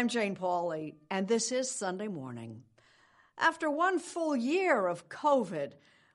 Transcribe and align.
I'm 0.00 0.08
Jane 0.08 0.34
Pauley, 0.34 0.94
and 1.10 1.28
this 1.28 1.52
is 1.52 1.70
Sunday 1.70 2.08
Morning. 2.08 2.62
After 3.36 3.68
one 3.68 3.98
full 3.98 4.34
year 4.34 4.86
of 4.86 5.10
COVID, 5.10 5.72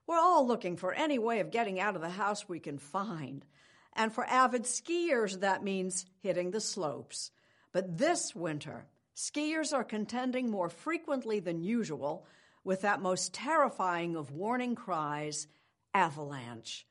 we're 0.07 0.17
all 0.17 0.47
looking 0.47 0.75
for 0.75 0.91
any 0.91 1.19
way 1.19 1.39
of 1.39 1.51
getting 1.51 1.79
out 1.79 1.95
of 1.95 2.01
the 2.01 2.09
house 2.09 2.49
we 2.49 2.59
can 2.59 2.79
find. 2.79 3.45
And 3.93 4.11
for 4.11 4.25
avid 4.25 4.63
skiers, 4.63 5.41
that 5.41 5.63
means 5.63 6.07
hitting 6.23 6.49
the 6.49 6.61
slopes. 6.61 7.29
But 7.73 7.99
this 7.99 8.33
winter, 8.33 8.87
skiers 9.15 9.71
are 9.71 9.83
contending 9.83 10.49
more 10.49 10.69
frequently 10.69 11.39
than 11.39 11.61
usual 11.61 12.25
with 12.63 12.81
that 12.81 13.03
most 13.03 13.35
terrifying 13.35 14.15
of 14.15 14.31
warning 14.31 14.73
cries 14.73 15.45
avalanche. 15.93 16.87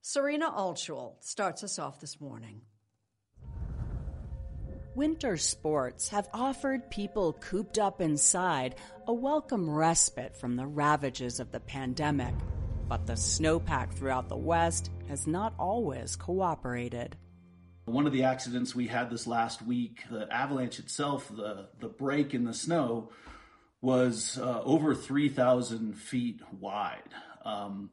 Serena 0.00 0.48
Altschul 0.48 1.16
starts 1.24 1.64
us 1.64 1.80
off 1.80 2.00
this 2.00 2.20
morning. 2.20 2.60
Winter 4.96 5.36
sports 5.36 6.08
have 6.08 6.26
offered 6.32 6.90
people 6.90 7.34
cooped 7.34 7.78
up 7.78 8.00
inside 8.00 8.76
a 9.06 9.12
welcome 9.12 9.68
respite 9.68 10.34
from 10.34 10.56
the 10.56 10.66
ravages 10.66 11.38
of 11.38 11.52
the 11.52 11.60
pandemic. 11.60 12.32
But 12.88 13.06
the 13.06 13.12
snowpack 13.12 13.92
throughout 13.92 14.30
the 14.30 14.38
West 14.38 14.90
has 15.08 15.26
not 15.26 15.52
always 15.58 16.16
cooperated. 16.16 17.14
One 17.84 18.06
of 18.06 18.14
the 18.14 18.22
accidents 18.22 18.74
we 18.74 18.86
had 18.86 19.10
this 19.10 19.26
last 19.26 19.60
week, 19.60 20.02
the 20.10 20.32
avalanche 20.32 20.78
itself, 20.78 21.28
the, 21.28 21.68
the 21.78 21.88
break 21.88 22.32
in 22.32 22.44
the 22.44 22.54
snow, 22.54 23.10
was 23.82 24.38
uh, 24.40 24.62
over 24.64 24.94
3,000 24.94 25.92
feet 25.92 26.40
wide. 26.58 27.12
Um, 27.44 27.90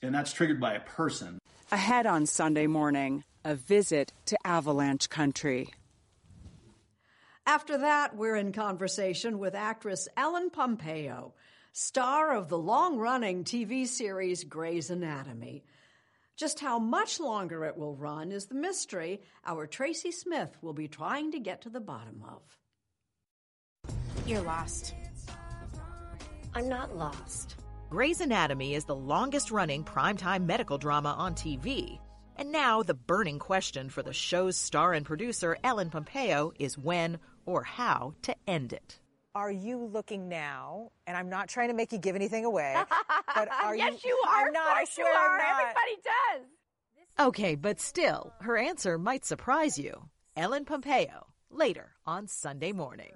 and 0.00 0.14
that's 0.14 0.32
triggered 0.32 0.58
by 0.58 0.72
a 0.72 0.80
person. 0.80 1.38
Ahead 1.70 2.06
on 2.06 2.24
Sunday 2.24 2.66
morning, 2.66 3.24
a 3.44 3.54
visit 3.54 4.14
to 4.24 4.38
avalanche 4.42 5.10
country. 5.10 5.68
After 7.48 7.78
that, 7.78 8.16
we're 8.16 8.34
in 8.34 8.50
conversation 8.50 9.38
with 9.38 9.54
actress 9.54 10.08
Ellen 10.16 10.50
Pompeo, 10.50 11.32
star 11.72 12.34
of 12.34 12.48
the 12.48 12.58
long 12.58 12.98
running 12.98 13.44
TV 13.44 13.86
series 13.86 14.42
Grey's 14.42 14.90
Anatomy. 14.90 15.62
Just 16.36 16.58
how 16.58 16.80
much 16.80 17.20
longer 17.20 17.64
it 17.64 17.76
will 17.76 17.94
run 17.94 18.32
is 18.32 18.46
the 18.46 18.56
mystery 18.56 19.22
our 19.46 19.68
Tracy 19.68 20.10
Smith 20.10 20.56
will 20.60 20.72
be 20.72 20.88
trying 20.88 21.30
to 21.30 21.38
get 21.38 21.62
to 21.62 21.70
the 21.70 21.78
bottom 21.78 22.24
of. 22.28 22.42
You're 24.26 24.42
lost. 24.42 24.96
I'm 26.52 26.68
not 26.68 26.96
lost. 26.96 27.54
Grey's 27.90 28.20
Anatomy 28.20 28.74
is 28.74 28.86
the 28.86 28.96
longest 28.96 29.52
running 29.52 29.84
primetime 29.84 30.46
medical 30.46 30.78
drama 30.78 31.14
on 31.16 31.36
TV. 31.36 32.00
And 32.34 32.50
now 32.50 32.82
the 32.82 32.92
burning 32.92 33.38
question 33.38 33.88
for 33.88 34.02
the 34.02 34.12
show's 34.12 34.56
star 34.56 34.92
and 34.92 35.06
producer, 35.06 35.56
Ellen 35.62 35.90
Pompeo, 35.90 36.52
is 36.58 36.76
when 36.76 37.18
or 37.46 37.62
how 37.62 38.14
to 38.22 38.34
end 38.46 38.72
it. 38.72 38.98
Are 39.34 39.50
you 39.50 39.84
looking 39.84 40.28
now? 40.28 40.90
And 41.06 41.16
I'm 41.16 41.28
not 41.28 41.48
trying 41.48 41.68
to 41.68 41.74
make 41.74 41.92
you 41.92 41.98
give 41.98 42.16
anything 42.16 42.44
away. 42.44 42.76
But 43.34 43.48
are 43.50 43.76
yes, 43.76 44.02
you? 44.02 44.10
you 44.10 44.22
are. 44.30 44.46
I'm 44.46 44.52
not. 44.52 44.66
I 44.66 44.70
Of 44.70 44.76
course 44.76 44.94
swear 44.94 45.12
you 45.12 45.18
are. 45.18 45.38
I'm 45.38 45.52
not. 45.52 45.60
Everybody 45.60 45.96
does. 46.04 47.26
Okay, 47.28 47.54
but 47.54 47.80
still, 47.80 48.32
her 48.40 48.56
answer 48.56 48.96
might 48.96 49.26
surprise 49.26 49.78
you. 49.78 50.08
Ellen 50.36 50.64
Pompeo, 50.64 51.26
later 51.50 51.92
on 52.06 52.28
Sunday 52.28 52.72
morning. 52.72 53.12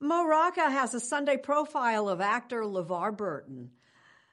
Mo 0.00 0.24
Rocca 0.26 0.70
has 0.70 0.94
a 0.94 1.00
Sunday 1.00 1.36
profile 1.36 2.08
of 2.08 2.20
actor 2.20 2.62
LeVar 2.62 3.16
Burton. 3.16 3.70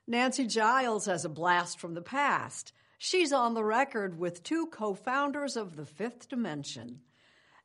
Nancy 0.05 0.45
Giles 0.45 1.05
has 1.07 1.25
a 1.25 1.29
blast 1.29 1.79
from 1.79 1.93
the 1.95 2.01
past. 2.01 2.73
She's 2.99 3.33
on 3.33 3.55
the 3.55 3.63
record 3.63 4.19
with 4.19 4.43
two 4.43 4.67
co 4.67 4.93
founders 4.93 5.55
of 5.57 5.75
the 5.75 5.85
Fifth 5.85 6.29
Dimension. 6.29 6.99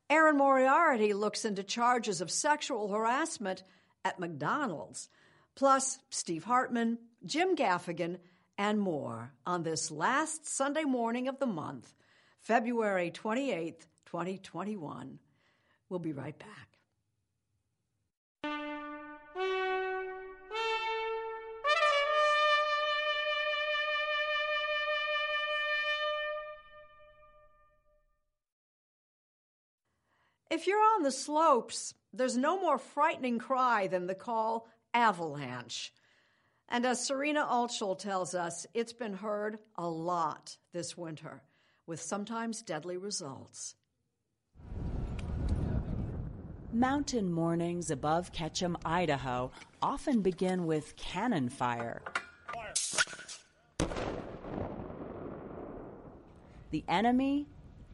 Erin 0.09 0.37
Moriarty 0.37 1.13
looks 1.13 1.45
into 1.45 1.63
charges 1.63 2.21
of 2.21 2.31
sexual 2.31 2.89
harassment 2.89 3.65
at 4.05 4.21
McDonald's, 4.21 5.09
plus 5.57 5.99
Steve 6.11 6.45
Hartman, 6.45 6.99
Jim 7.25 7.57
Gaffigan, 7.57 8.19
and 8.57 8.81
more 8.81 9.33
on 9.45 9.65
this 9.65 9.91
last 9.91 10.47
Sunday 10.47 10.85
morning 10.85 11.29
of 11.29 11.39
the 11.39 11.47
month, 11.47 11.93
February 12.41 13.11
28th, 13.11 13.87
2021. 14.07 15.19
We'll 15.89 15.99
be 15.99 16.13
right 16.13 16.39
back. 16.39 16.66
If 30.57 30.67
you're 30.67 30.81
on 30.97 31.03
the 31.03 31.13
slopes, 31.13 31.93
there's 32.15 32.39
no 32.39 32.59
more 32.59 32.79
frightening 32.79 33.39
cry 33.39 33.89
than 33.89 34.07
the 34.07 34.15
call 34.15 34.67
avalanche. 34.95 35.93
And 36.71 36.87
as 36.87 37.07
Serena 37.07 37.45
Altschul 37.45 37.99
tells 37.99 38.35
us, 38.35 38.67
it's 38.73 38.95
been 38.95 39.13
heard 39.13 39.59
a 39.77 39.87
lot 39.87 40.57
this 40.73 40.97
winter, 40.97 41.43
with 41.87 42.01
sometimes 42.01 42.63
deadly 42.63 42.97
results. 42.97 43.75
Mountain 46.73 47.31
mornings 47.31 47.91
above 47.91 48.33
Ketchum, 48.33 48.79
Idaho 48.83 49.51
often 49.83 50.23
begin 50.23 50.65
with 50.65 50.97
cannon 50.97 51.51
fire. 51.51 52.01
The 56.71 56.83
enemy? 56.89 57.47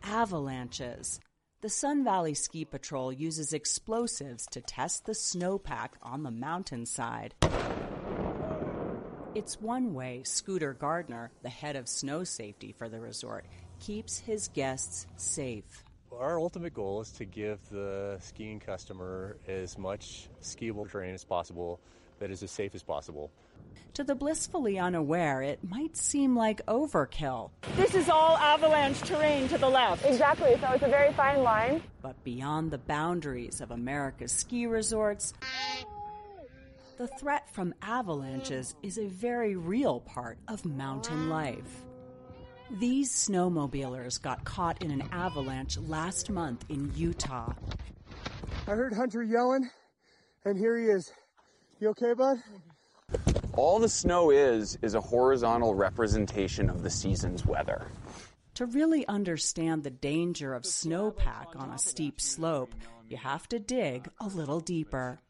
Avalanches. 0.04 1.18
The 1.62 1.68
Sun 1.68 2.02
Valley 2.02 2.34
Ski 2.34 2.64
Patrol 2.64 3.12
uses 3.12 3.52
explosives 3.52 4.46
to 4.46 4.60
test 4.60 5.06
the 5.06 5.12
snowpack 5.12 5.90
on 6.02 6.24
the 6.24 6.30
mountainside. 6.32 7.36
It's 9.36 9.60
one 9.60 9.94
way 9.94 10.22
Scooter 10.24 10.74
Gardner, 10.74 11.30
the 11.44 11.48
head 11.48 11.76
of 11.76 11.86
snow 11.86 12.24
safety 12.24 12.72
for 12.72 12.88
the 12.88 12.98
resort, 12.98 13.44
keeps 13.78 14.18
his 14.18 14.48
guests 14.48 15.06
safe. 15.16 15.84
Our 16.10 16.40
ultimate 16.40 16.74
goal 16.74 17.00
is 17.00 17.12
to 17.12 17.24
give 17.24 17.60
the 17.70 18.16
skiing 18.18 18.58
customer 18.58 19.36
as 19.46 19.78
much 19.78 20.30
skiable 20.42 20.90
terrain 20.90 21.14
as 21.14 21.22
possible 21.22 21.78
that 22.18 22.32
is 22.32 22.42
as 22.42 22.50
safe 22.50 22.74
as 22.74 22.82
possible. 22.82 23.30
To 23.94 24.04
the 24.04 24.14
blissfully 24.14 24.78
unaware, 24.78 25.42
it 25.42 25.58
might 25.62 25.96
seem 25.96 26.34
like 26.36 26.64
overkill. 26.66 27.50
This 27.76 27.94
is 27.94 28.08
all 28.08 28.36
avalanche 28.38 29.00
terrain 29.00 29.48
to 29.48 29.58
the 29.58 29.68
left. 29.68 30.04
Exactly, 30.06 30.56
so 30.60 30.70
it's 30.72 30.82
a 30.82 30.88
very 30.88 31.12
fine 31.12 31.42
line. 31.42 31.82
But 32.00 32.22
beyond 32.24 32.70
the 32.70 32.78
boundaries 32.78 33.60
of 33.60 33.70
America's 33.70 34.32
ski 34.32 34.66
resorts, 34.66 35.34
the 36.98 37.06
threat 37.06 37.48
from 37.52 37.74
avalanches 37.82 38.74
is 38.82 38.98
a 38.98 39.06
very 39.08 39.56
real 39.56 40.00
part 40.00 40.38
of 40.48 40.64
mountain 40.64 41.28
life. 41.28 41.84
These 42.78 43.12
snowmobilers 43.12 44.20
got 44.22 44.44
caught 44.44 44.82
in 44.82 44.90
an 44.90 45.02
avalanche 45.12 45.76
last 45.78 46.30
month 46.30 46.64
in 46.68 46.90
Utah. 46.94 47.52
I 48.66 48.70
heard 48.70 48.94
Hunter 48.94 49.22
yelling, 49.22 49.68
and 50.44 50.56
here 50.56 50.78
he 50.78 50.86
is. 50.86 51.12
You 51.80 51.88
okay, 51.90 52.14
bud? 52.14 52.38
All 53.54 53.78
the 53.78 53.88
snow 53.88 54.30
is, 54.30 54.78
is 54.80 54.94
a 54.94 55.00
horizontal 55.00 55.74
representation 55.74 56.70
of 56.70 56.82
the 56.82 56.88
season's 56.88 57.44
weather. 57.44 57.86
To 58.54 58.64
really 58.64 59.06
understand 59.08 59.84
the 59.84 59.90
danger 59.90 60.54
of 60.54 60.62
snowpack 60.62 61.54
on 61.54 61.70
a 61.70 61.78
steep 61.78 62.18
slope, 62.18 62.74
you 63.10 63.18
have 63.18 63.46
to 63.50 63.58
dig 63.58 64.08
a 64.20 64.26
little 64.26 64.60
deeper. 64.60 65.20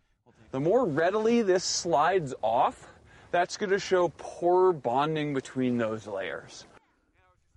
The 0.53 0.61
more 0.61 0.87
readily 0.87 1.43
this 1.43 1.65
slides 1.65 2.33
off, 2.43 2.87
that's 3.33 3.57
going 3.57 3.71
to 3.71 3.79
show 3.81 4.13
poor 4.19 4.73
bonding 4.73 5.35
between 5.35 5.79
those 5.79 6.07
layers. 6.07 6.65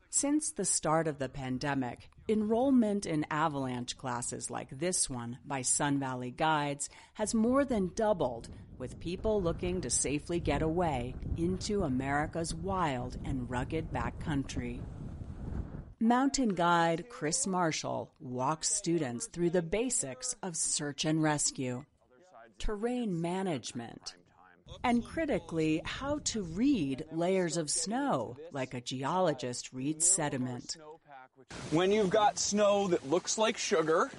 Since 0.10 0.52
the 0.52 0.66
start 0.66 1.08
of 1.08 1.20
the 1.20 1.30
pandemic, 1.30 2.10
enrollment 2.28 3.06
in 3.06 3.26
avalanche 3.30 3.98
classes 3.98 4.50
like 4.50 4.70
this 4.72 5.10
one 5.10 5.38
by 5.46 5.62
Sun 5.62 6.00
Valley 6.00 6.32
Guides 6.32 6.90
has 7.14 7.34
more 7.34 7.64
than 7.64 7.92
doubled, 7.96 8.50
with 8.78 9.00
people 9.00 9.42
looking 9.42 9.82
to 9.82 9.90
safely 9.90 10.40
get 10.40 10.62
away 10.62 11.16
into 11.38 11.84
America's 11.84 12.54
wild 12.54 13.18
and 13.26 13.50
rugged 13.50 13.92
backcountry. 13.92 14.82
Mountain 16.00 16.50
guide 16.50 17.06
Chris 17.10 17.48
Marshall 17.48 18.12
walks 18.20 18.70
students 18.70 19.28
through 19.28 19.52
the 19.52 19.62
basics 19.62 20.36
of 20.44 20.58
search 20.58 21.06
and 21.06 21.24
rescue, 21.24 21.86
terrain 22.60 23.22
management, 23.22 24.16
and 24.84 25.06
critically, 25.06 25.82
how 25.86 26.20
to 26.26 26.44
read 26.44 27.06
layers 27.12 27.56
of 27.56 27.70
snow 27.70 28.36
like 28.52 28.74
a 28.74 28.82
geologist 28.82 29.72
reads 29.72 30.08
sediment. 30.08 30.76
When 31.76 31.92
you've 31.92 32.10
got 32.10 32.40
snow 32.40 32.88
that 32.88 33.10
looks 33.10 33.38
like 33.38 33.58
sugar, 33.58 34.10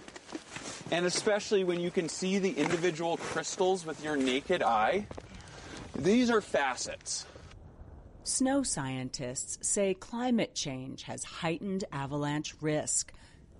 and 0.90 1.06
especially 1.06 1.64
when 1.64 1.80
you 1.80 1.90
can 1.90 2.06
see 2.06 2.38
the 2.38 2.50
individual 2.50 3.16
crystals 3.16 3.86
with 3.86 4.04
your 4.04 4.14
naked 4.14 4.62
eye, 4.62 5.06
these 5.94 6.28
are 6.28 6.42
facets. 6.42 7.24
Snow 8.24 8.62
scientists 8.62 9.66
say 9.66 9.94
climate 9.94 10.54
change 10.54 11.04
has 11.04 11.24
heightened 11.24 11.84
avalanche 11.92 12.54
risk. 12.60 13.10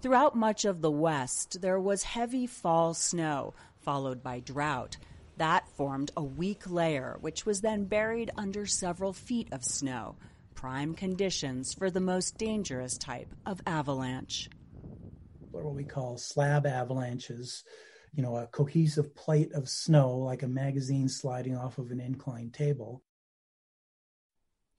Throughout 0.02 0.36
much 0.36 0.66
of 0.66 0.82
the 0.82 0.90
West, 0.90 1.62
there 1.62 1.80
was 1.80 2.02
heavy 2.02 2.46
fall 2.46 2.92
snow, 2.92 3.54
followed 3.78 4.22
by 4.22 4.40
drought. 4.40 4.98
That 5.38 5.66
formed 5.74 6.10
a 6.18 6.22
weak 6.22 6.68
layer, 6.68 7.16
which 7.22 7.46
was 7.46 7.62
then 7.62 7.84
buried 7.86 8.30
under 8.36 8.66
several 8.66 9.14
feet 9.14 9.48
of 9.52 9.64
snow, 9.64 10.16
prime 10.56 10.94
conditions 10.94 11.72
for 11.74 11.90
the 11.90 12.00
most 12.00 12.36
dangerous 12.38 12.98
type 12.98 13.32
of 13.44 13.60
avalanche. 13.66 14.48
What 15.52 15.74
we 15.74 15.84
call 15.84 16.18
slab 16.18 16.66
avalanches, 16.66 17.62
you 18.12 18.22
know, 18.22 18.36
a 18.36 18.46
cohesive 18.48 19.14
plate 19.14 19.52
of 19.52 19.68
snow 19.68 20.16
like 20.16 20.42
a 20.42 20.48
magazine 20.48 21.08
sliding 21.08 21.56
off 21.56 21.78
of 21.78 21.92
an 21.92 22.00
inclined 22.00 22.54
table. 22.54 23.02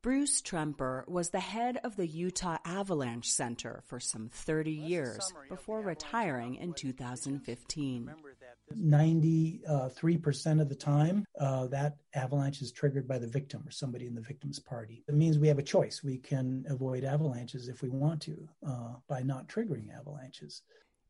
Bruce 0.08 0.42
Tremper 0.42 1.06
was 1.10 1.32
the 1.32 1.42
head 1.42 1.82
of 1.84 1.98
the 1.98 2.08
Utah 2.08 2.60
Avalanche 2.64 3.30
Center 3.30 3.84
for 3.88 4.00
some 4.00 4.30
30 4.30 4.72
years 4.72 5.34
before 5.50 5.82
retiring 5.82 6.56
in 6.56 6.72
2015. 6.72 8.14
93% 8.74 10.62
of 10.62 10.70
the 10.70 10.76
time, 10.76 11.26
uh, 11.38 11.68
that 11.68 11.98
avalanche 12.14 12.62
is 12.62 12.72
triggered 12.72 13.06
by 13.06 13.18
the 13.18 13.28
victim 13.28 13.62
or 13.68 13.72
somebody 13.72 14.08
in 14.08 14.16
the 14.16 14.22
victim's 14.22 14.60
party. 14.60 15.04
It 15.10 15.14
means 15.14 15.40
we 15.40 15.50
have 15.50 15.60
a 15.60 15.62
choice. 15.62 16.02
We 16.02 16.20
can 16.20 16.64
avoid 16.70 17.04
avalanches 17.04 17.68
if 17.68 17.82
we 17.82 17.90
want 17.90 18.22
to 18.22 18.48
uh, 18.66 18.94
by 19.10 19.24
not 19.24 19.50
triggering 19.50 19.94
avalanches. 19.94 20.62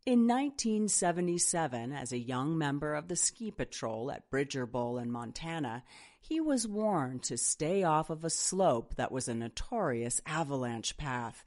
In 0.07 0.25
1977, 0.25 1.91
as 1.91 2.13
a 2.13 2.17
young 2.17 2.57
member 2.57 2.95
of 2.95 3.09
the 3.09 3.15
ski 3.17 3.51
patrol 3.51 4.09
at 4.09 4.29
Bridger 4.29 4.65
Bowl 4.65 4.97
in 4.99 5.11
Montana, 5.11 5.83
he 6.27 6.41
was 6.41 6.67
warned 6.67 7.23
to 7.23 7.37
stay 7.37 7.83
off 7.83 8.09
of 8.09 8.25
a 8.25 8.29
slope 8.29 8.95
that 8.95 9.11
was 9.11 9.29
a 9.29 9.33
notorious 9.33 10.19
avalanche 10.25 10.97
path. 10.97 11.45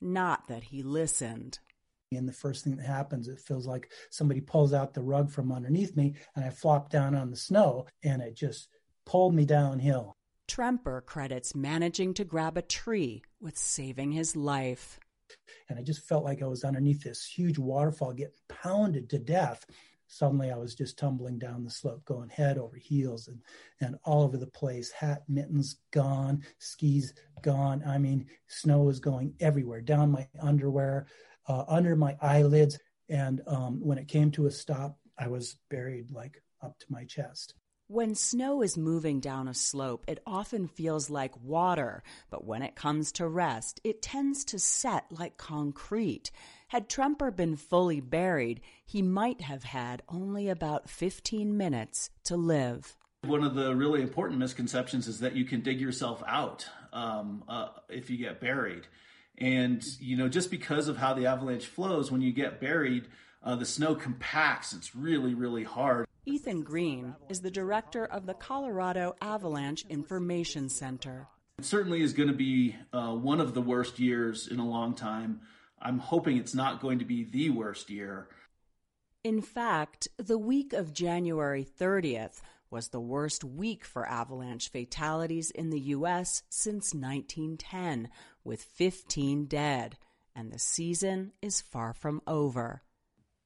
Not 0.00 0.48
that 0.48 0.64
he 0.64 0.82
listened. 0.82 1.58
And 2.10 2.26
the 2.26 2.32
first 2.32 2.64
thing 2.64 2.76
that 2.76 2.86
happens, 2.86 3.28
it 3.28 3.40
feels 3.40 3.66
like 3.66 3.90
somebody 4.10 4.40
pulls 4.40 4.72
out 4.72 4.94
the 4.94 5.02
rug 5.02 5.30
from 5.30 5.52
underneath 5.52 5.96
me, 5.96 6.14
and 6.34 6.44
I 6.44 6.50
flop 6.50 6.90
down 6.90 7.14
on 7.14 7.30
the 7.30 7.36
snow, 7.36 7.86
and 8.02 8.22
it 8.22 8.34
just 8.34 8.68
pulled 9.04 9.34
me 9.34 9.44
downhill. 9.44 10.16
Tremper 10.48 11.04
credits 11.04 11.54
managing 11.54 12.14
to 12.14 12.24
grab 12.24 12.56
a 12.56 12.62
tree 12.62 13.22
with 13.40 13.56
saving 13.56 14.12
his 14.12 14.34
life. 14.34 14.98
And 15.68 15.78
I 15.78 15.82
just 15.82 16.06
felt 16.06 16.24
like 16.24 16.42
I 16.42 16.46
was 16.46 16.64
underneath 16.64 17.02
this 17.02 17.24
huge 17.24 17.58
waterfall 17.58 18.12
getting 18.12 18.32
pounded 18.48 19.10
to 19.10 19.18
death. 19.18 19.64
Suddenly 20.12 20.50
I 20.50 20.56
was 20.58 20.74
just 20.74 20.98
tumbling 20.98 21.38
down 21.38 21.64
the 21.64 21.70
slope, 21.70 22.04
going 22.04 22.28
head 22.28 22.58
over 22.58 22.76
heels 22.76 23.28
and, 23.28 23.40
and 23.80 23.96
all 24.04 24.24
over 24.24 24.36
the 24.36 24.46
place. 24.46 24.92
Hat, 24.92 25.22
mittens 25.26 25.78
gone, 25.90 26.42
skis 26.58 27.14
gone. 27.40 27.82
I 27.86 27.96
mean, 27.96 28.26
snow 28.46 28.82
was 28.82 29.00
going 29.00 29.32
everywhere, 29.40 29.80
down 29.80 30.10
my 30.12 30.28
underwear, 30.38 31.06
uh, 31.48 31.64
under 31.66 31.96
my 31.96 32.14
eyelids. 32.20 32.78
And 33.08 33.40
um, 33.46 33.80
when 33.80 33.96
it 33.96 34.06
came 34.06 34.30
to 34.32 34.44
a 34.44 34.50
stop, 34.50 34.98
I 35.18 35.28
was 35.28 35.56
buried 35.70 36.10
like 36.10 36.42
up 36.62 36.78
to 36.80 36.86
my 36.90 37.04
chest. 37.04 37.54
When 37.86 38.14
snow 38.14 38.60
is 38.60 38.76
moving 38.76 39.18
down 39.18 39.48
a 39.48 39.54
slope, 39.54 40.04
it 40.08 40.22
often 40.26 40.66
feels 40.68 41.08
like 41.08 41.42
water, 41.42 42.02
but 42.30 42.44
when 42.44 42.62
it 42.62 42.76
comes 42.76 43.12
to 43.12 43.26
rest, 43.26 43.80
it 43.82 44.02
tends 44.02 44.44
to 44.46 44.58
set 44.58 45.06
like 45.10 45.38
concrete. 45.38 46.30
Had 46.72 46.88
Tremper 46.88 47.30
been 47.30 47.56
fully 47.56 48.00
buried, 48.00 48.62
he 48.86 49.02
might 49.02 49.42
have 49.42 49.62
had 49.62 50.00
only 50.08 50.48
about 50.48 50.88
15 50.88 51.54
minutes 51.54 52.08
to 52.24 52.34
live. 52.34 52.96
One 53.26 53.44
of 53.44 53.54
the 53.54 53.76
really 53.76 54.00
important 54.00 54.38
misconceptions 54.38 55.06
is 55.06 55.20
that 55.20 55.36
you 55.36 55.44
can 55.44 55.60
dig 55.60 55.78
yourself 55.78 56.22
out 56.26 56.66
um, 56.94 57.44
uh, 57.46 57.68
if 57.90 58.08
you 58.08 58.16
get 58.16 58.40
buried. 58.40 58.86
And, 59.36 59.84
you 60.00 60.16
know, 60.16 60.30
just 60.30 60.50
because 60.50 60.88
of 60.88 60.96
how 60.96 61.12
the 61.12 61.26
avalanche 61.26 61.66
flows, 61.66 62.10
when 62.10 62.22
you 62.22 62.32
get 62.32 62.58
buried, 62.58 63.06
uh, 63.42 63.54
the 63.54 63.66
snow 63.66 63.94
compacts. 63.94 64.72
It's 64.72 64.96
really, 64.96 65.34
really 65.34 65.64
hard. 65.64 66.06
Ethan 66.24 66.62
Greene 66.62 67.16
is 67.28 67.42
the 67.42 67.50
director 67.50 68.06
of 68.06 68.24
the 68.24 68.32
Colorado 68.32 69.14
Avalanche 69.20 69.84
Information 69.90 70.70
Center. 70.70 71.28
It 71.58 71.66
certainly 71.66 72.00
is 72.00 72.14
going 72.14 72.30
to 72.30 72.34
be 72.34 72.76
uh, 72.94 73.12
one 73.12 73.42
of 73.42 73.52
the 73.52 73.60
worst 73.60 73.98
years 73.98 74.48
in 74.48 74.58
a 74.58 74.66
long 74.66 74.94
time. 74.94 75.42
I'm 75.82 75.98
hoping 75.98 76.36
it's 76.36 76.54
not 76.54 76.80
going 76.80 77.00
to 77.00 77.04
be 77.04 77.24
the 77.24 77.50
worst 77.50 77.90
year. 77.90 78.28
In 79.24 79.42
fact, 79.42 80.08
the 80.16 80.38
week 80.38 80.72
of 80.72 80.92
January 80.92 81.64
30th 81.64 82.40
was 82.70 82.88
the 82.88 83.00
worst 83.00 83.44
week 83.44 83.84
for 83.84 84.08
avalanche 84.08 84.70
fatalities 84.70 85.50
in 85.50 85.70
the 85.70 85.80
U.S. 85.80 86.42
since 86.48 86.94
1910, 86.94 88.08
with 88.44 88.62
15 88.62 89.44
dead, 89.44 89.98
and 90.34 90.50
the 90.50 90.58
season 90.58 91.32
is 91.42 91.60
far 91.60 91.92
from 91.92 92.22
over. 92.26 92.82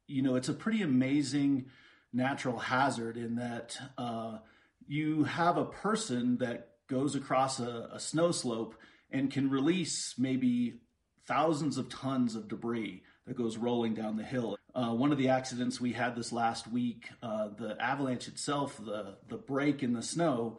you 0.06 0.22
know, 0.22 0.36
it's 0.36 0.48
a 0.48 0.54
pretty 0.54 0.82
amazing 0.82 1.66
natural 2.12 2.58
hazard 2.58 3.16
in 3.16 3.34
that 3.36 3.76
uh, 3.98 4.38
you 4.86 5.24
have 5.24 5.56
a 5.56 5.64
person 5.64 6.38
that 6.38 6.70
goes 6.86 7.14
across 7.16 7.58
a, 7.60 7.88
a 7.92 8.00
snow 8.00 8.30
slope 8.30 8.76
and 9.10 9.30
can 9.30 9.50
release 9.50 10.14
maybe 10.16 10.80
thousands 11.26 11.78
of 11.78 11.88
tons 11.88 12.34
of 12.34 12.48
debris 12.48 13.02
that 13.26 13.36
goes 13.36 13.56
rolling 13.56 13.94
down 13.94 14.16
the 14.16 14.22
hill. 14.22 14.56
Uh, 14.74 14.92
one 14.92 15.12
of 15.12 15.18
the 15.18 15.28
accidents 15.28 15.80
we 15.80 15.92
had 15.92 16.14
this 16.14 16.32
last 16.32 16.70
week, 16.70 17.08
uh, 17.22 17.48
the 17.58 17.76
avalanche 17.80 18.28
itself, 18.28 18.76
the 18.84 19.16
the 19.28 19.36
break 19.36 19.82
in 19.82 19.92
the 19.92 20.02
snow, 20.02 20.58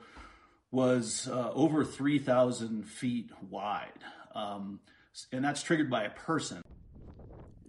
was 0.72 1.30
uh, 1.32 1.52
over 1.54 1.84
3,000 1.84 2.84
feet 2.84 3.32
wide, 3.50 4.04
um, 4.36 4.80
and 5.32 5.44
that's 5.44 5.64
triggered 5.64 5.90
by 5.90 6.04
a 6.04 6.10
person. 6.10 6.62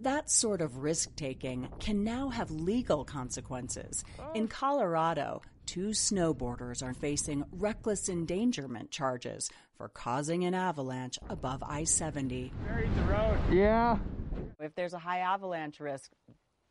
That 0.01 0.29
sort 0.29 0.61
of 0.61 0.77
risk 0.77 1.15
taking 1.15 1.67
can 1.79 2.03
now 2.03 2.29
have 2.29 2.51
legal 2.51 3.03
consequences. 3.03 4.03
In 4.33 4.47
Colorado, 4.47 5.41
two 5.69 5.89
snowboarders 5.89 6.81
are 6.81 6.95
facing 6.95 7.45
reckless 7.51 8.09
endangerment 8.09 8.89
charges 8.89 9.51
for 9.77 9.87
causing 9.87 10.43
an 10.43 10.55
avalanche 10.55 11.19
above 11.29 11.61
I 11.61 11.83
70. 11.83 12.51
Buried 12.65 12.95
the 12.95 13.03
road. 13.03 13.37
Yeah. 13.51 13.99
If 14.59 14.73
there's 14.73 14.95
a 14.95 14.97
high 14.97 15.19
avalanche 15.19 15.79
risk, 15.79 16.09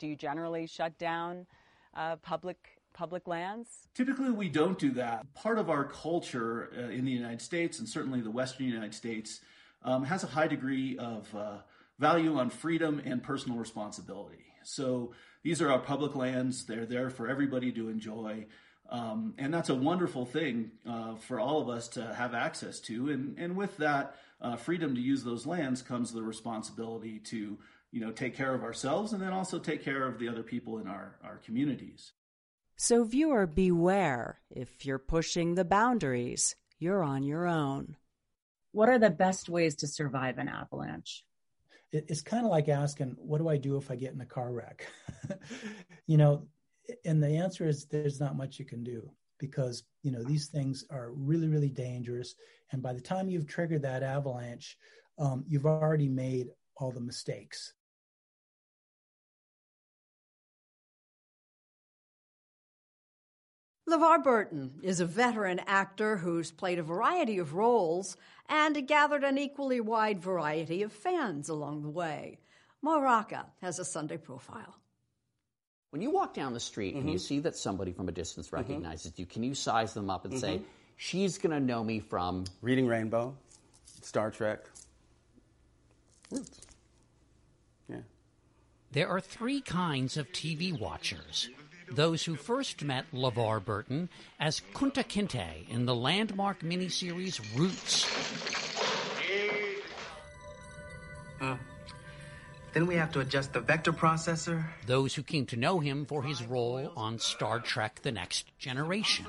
do 0.01 0.09
you 0.09 0.17
generally 0.17 0.67
shut 0.67 0.99
down 0.99 1.47
uh, 1.95 2.17
public 2.17 2.57
public 2.93 3.29
lands? 3.29 3.69
Typically, 3.95 4.33
we 4.33 4.49
don't 4.49 4.81
do 4.81 4.91
that. 4.91 5.33
Part 5.33 5.61
of 5.61 5.71
our 5.71 5.85
culture 5.85 6.69
uh, 6.77 6.89
in 6.89 7.05
the 7.05 7.13
United 7.13 7.41
States, 7.41 7.79
and 7.79 7.89
certainly 7.89 8.21
the 8.21 8.33
Western 8.33 8.67
United 8.67 8.95
States, 8.95 9.39
um, 9.85 10.03
has 10.07 10.25
a 10.25 10.27
high 10.27 10.49
degree 10.49 10.99
of 10.99 11.33
uh, 11.37 11.59
value 12.01 12.37
on 12.37 12.51
freedom 12.51 13.01
and 13.05 13.23
personal 13.23 13.59
responsibility. 13.59 14.45
So 14.65 15.13
these 15.45 15.63
are 15.63 15.71
our 15.71 15.79
public 15.79 16.17
lands. 16.17 16.65
They're 16.67 16.85
there 16.85 17.11
for 17.11 17.29
everybody 17.29 17.71
to 17.73 17.89
enjoy. 17.89 18.47
Um, 18.91 19.35
and 19.37 19.53
that's 19.53 19.69
a 19.69 19.75
wonderful 19.75 20.25
thing 20.25 20.71
uh, 20.89 21.17
for 21.17 21.39
all 21.39 21.61
of 21.61 21.69
us 21.69 21.89
to 21.89 22.15
have 22.15 22.35
access 22.35 22.81
to. 22.81 23.11
And, 23.11 23.39
and 23.39 23.57
with 23.57 23.77
that 23.79 24.17
uh, 24.41 24.57
freedom 24.57 24.95
to 24.95 25.01
use 25.01 25.25
those 25.25 25.47
lands 25.47 25.83
comes 25.83 26.13
the 26.13 26.23
responsibility 26.23 27.19
to, 27.19 27.59
you 27.91 28.01
know, 28.01 28.13
take 28.13 28.35
care 28.35 28.55
of 28.55 28.63
ourselves 28.63 29.13
and 29.13 29.21
then 29.21 29.33
also 29.33 29.59
take 29.59 29.85
care 29.85 30.07
of 30.07 30.19
the 30.19 30.29
other 30.29 30.43
people 30.43 30.79
in 30.79 30.87
our, 30.87 31.17
our 31.23 31.37
communities. 31.37 32.13
So, 32.77 33.05
viewer, 33.05 33.47
beware. 33.47 34.41
If 34.51 34.87
you're 34.87 35.01
pushing 35.01 35.55
the 35.55 35.65
boundaries, 35.65 36.55
you're 36.79 37.03
on 37.03 37.25
your 37.25 37.47
own. 37.47 37.97
What 38.73 38.89
are 38.89 38.99
the 38.99 39.11
best 39.11 39.49
ways 39.49 39.75
to 39.77 39.89
survive 39.89 40.39
an 40.39 40.49
avalanche? 40.49 41.25
it's 41.91 42.21
kind 42.21 42.45
of 42.45 42.51
like 42.51 42.69
asking, 42.69 43.17
what 43.19 43.39
do 43.39 43.49
I 43.49 43.57
do 43.57 43.77
if 43.77 43.91
I 43.91 43.97
get 43.97 44.13
in 44.13 44.21
a 44.21 44.27
car 44.27 44.53
wreck? 44.53 44.87
you 46.07 46.19
know, 46.19 46.47
and 47.05 47.23
the 47.23 47.37
answer 47.37 47.69
is 47.69 47.87
there's 47.87 48.21
not 48.21 48.37
much 48.37 48.59
you 48.59 48.65
can 48.65 48.83
do 48.83 49.11
because, 49.39 49.85
you 50.03 50.11
know, 50.11 50.23
these 50.23 50.49
things 50.49 50.85
are 50.91 51.13
really, 51.13 51.49
really 51.49 51.71
dangerous. 51.71 52.35
And 52.73 52.83
by 52.83 52.93
the 52.93 53.01
time 53.01 53.29
you've 53.29 53.47
triggered 53.47 53.83
that 53.83 54.03
avalanche, 54.03 54.77
um, 55.19 55.45
you've 55.47 55.67
already 55.67 56.09
made 56.09 56.49
all 56.77 56.91
the 56.91 57.01
mistakes. 57.01 57.75
LeVar 63.89 64.23
Burton 64.23 64.81
is 64.83 65.01
a 65.01 65.07
veteran 65.07 65.61
actor 65.61 66.19
who's 66.19 66.51
played 66.51 66.79
a 66.79 66.83
variety 66.83 67.39
of 67.39 67.55
roles 67.55 68.19
and 68.47 68.87
gathered 68.87 69.25
an 69.25 69.39
equally 69.39 69.81
wide 69.81 70.21
variety 70.21 70.83
of 70.83 70.93
fans 70.93 71.49
along 71.49 71.83
the 71.83 71.89
way. 71.89 72.39
Mo 72.83 73.01
Rocca 73.01 73.47
has 73.63 73.79
a 73.79 73.87
Sunday 73.87 74.19
profile. 74.19 74.77
When 75.91 76.03
you 76.03 76.11
walk 76.11 76.35
down 76.35 76.53
the 76.53 76.61
street 76.61 76.91
mm-hmm. 76.91 77.01
and 77.01 77.11
you 77.11 77.17
mm-hmm. 77.17 77.27
see 77.27 77.39
that 77.41 77.57
somebody 77.57 77.93
from 77.93 78.09
a 78.09 78.13
distance 78.13 78.49
mm-hmm. 78.49 78.57
recognizes 78.57 79.13
mm-hmm. 79.13 79.23
you, 79.23 79.27
can 79.27 79.43
you 79.43 79.55
size 79.55 79.95
them 79.95 80.11
up 80.11 80.25
and 80.25 80.35
mm-hmm. 80.35 80.41
say, 80.41 80.61
she's 80.97 81.39
going 81.39 81.53
to 81.53 81.61
know 81.61 81.83
me 81.83 82.01
from 82.01 82.45
Reading 82.61 82.87
Rainbow, 82.87 83.35
Star 84.03 84.31
Trek, 84.31 84.61
Roots? 86.31 86.67
Yeah. 87.89 87.97
There 88.93 89.09
are 89.09 89.21
three 89.21 89.61
kinds 89.61 90.17
of 90.17 90.31
TV 90.33 90.79
watchers 90.79 91.49
those 91.91 92.23
who 92.25 92.37
first 92.37 92.85
met 92.85 93.07
LeVar 93.13 93.65
Burton 93.65 94.11
as 94.39 94.61
Kunta 94.75 95.03
Kinte 95.03 95.69
in 95.71 95.87
the 95.87 95.95
landmark 95.95 96.61
miniseries 96.61 97.41
Roots. 97.57 98.05
Uh, 101.41 101.57
then 102.73 102.87
we 102.87 102.95
have 102.97 103.13
to 103.13 103.21
adjust 103.21 103.53
the 103.53 103.61
vector 103.61 103.93
processor. 103.93 104.65
Those 104.87 105.15
who 105.15 105.23
came 105.23 105.47
to 105.47 105.57
know 105.57 105.81
him 105.81 106.05
for 106.05 106.23
his 106.23 106.43
role 106.43 106.93
on 106.97 107.19
Star 107.19 107.61
Trek 107.61 108.01
The 108.03 108.13
Next 108.13 108.47
Generation. 108.59 109.27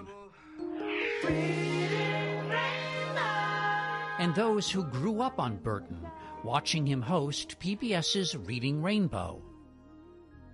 And 4.19 4.35
those 4.35 4.69
who 4.69 4.83
grew 4.83 5.21
up 5.21 5.39
on 5.39 5.57
Burton, 5.57 6.05
watching 6.43 6.85
him 6.85 7.01
host 7.01 7.59
PBS's 7.59 8.35
Reading 8.35 8.81
Rainbow. 8.81 9.41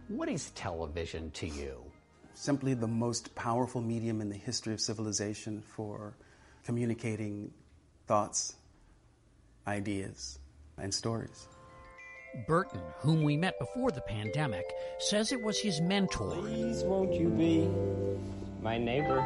What 0.08 0.30
is 0.30 0.52
television 0.52 1.32
to 1.32 1.48
you? 1.48 1.86
simply 2.36 2.74
the 2.74 2.88
most 2.88 3.34
powerful 3.34 3.82
medium 3.82 4.22
in 4.22 4.30
the 4.30 4.36
history 4.36 4.74
of 4.74 4.82
civilization 4.82 5.62
for 5.62 6.16
communicating 6.64 7.52
thoughts, 8.08 8.56
ideas, 9.68 10.40
and 10.78 10.94
stories. 10.94 11.48
Burton, 12.48 12.82
whom 13.00 13.24
we 13.24 13.38
met 13.38 13.58
before 13.60 13.92
the 13.92 14.02
pandemic, 14.02 14.66
says 15.00 15.32
it 15.32 15.42
was 15.42 15.60
his 15.60 15.82
mentor. 15.82 16.36
Please 16.36 16.84
won't 16.84 17.14
you 17.14 17.30
be 17.30 17.68
my 18.62 18.78
neighbor? 18.78 19.24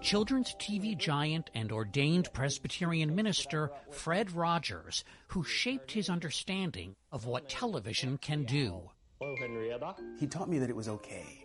Children's 0.00 0.54
TV 0.54 0.96
giant 0.96 1.50
and 1.54 1.70
ordained 1.70 2.32
Presbyterian 2.32 3.14
minister 3.14 3.70
Fred 3.90 4.32
Rogers, 4.32 5.04
who 5.28 5.44
shaped 5.44 5.92
his 5.92 6.08
understanding 6.08 6.96
of 7.12 7.26
what 7.26 7.48
television 7.48 8.16
can 8.16 8.44
do. 8.44 8.80
Hello, 9.20 9.36
Henrietta. 9.38 9.94
He 10.18 10.26
taught 10.26 10.48
me 10.48 10.58
that 10.58 10.70
it 10.70 10.76
was 10.76 10.88
okay 10.88 11.44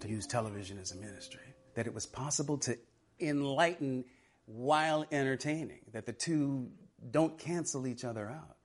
to 0.00 0.08
use 0.08 0.26
television 0.26 0.78
as 0.78 0.90
a 0.90 0.96
ministry, 0.96 1.54
that 1.74 1.86
it 1.86 1.94
was 1.94 2.06
possible 2.06 2.58
to 2.58 2.76
enlighten 3.20 4.04
while 4.46 5.06
entertaining, 5.12 5.80
that 5.92 6.04
the 6.04 6.12
two 6.12 6.68
don't 7.10 7.38
cancel 7.38 7.86
each 7.86 8.04
other 8.04 8.28
out. 8.28 8.56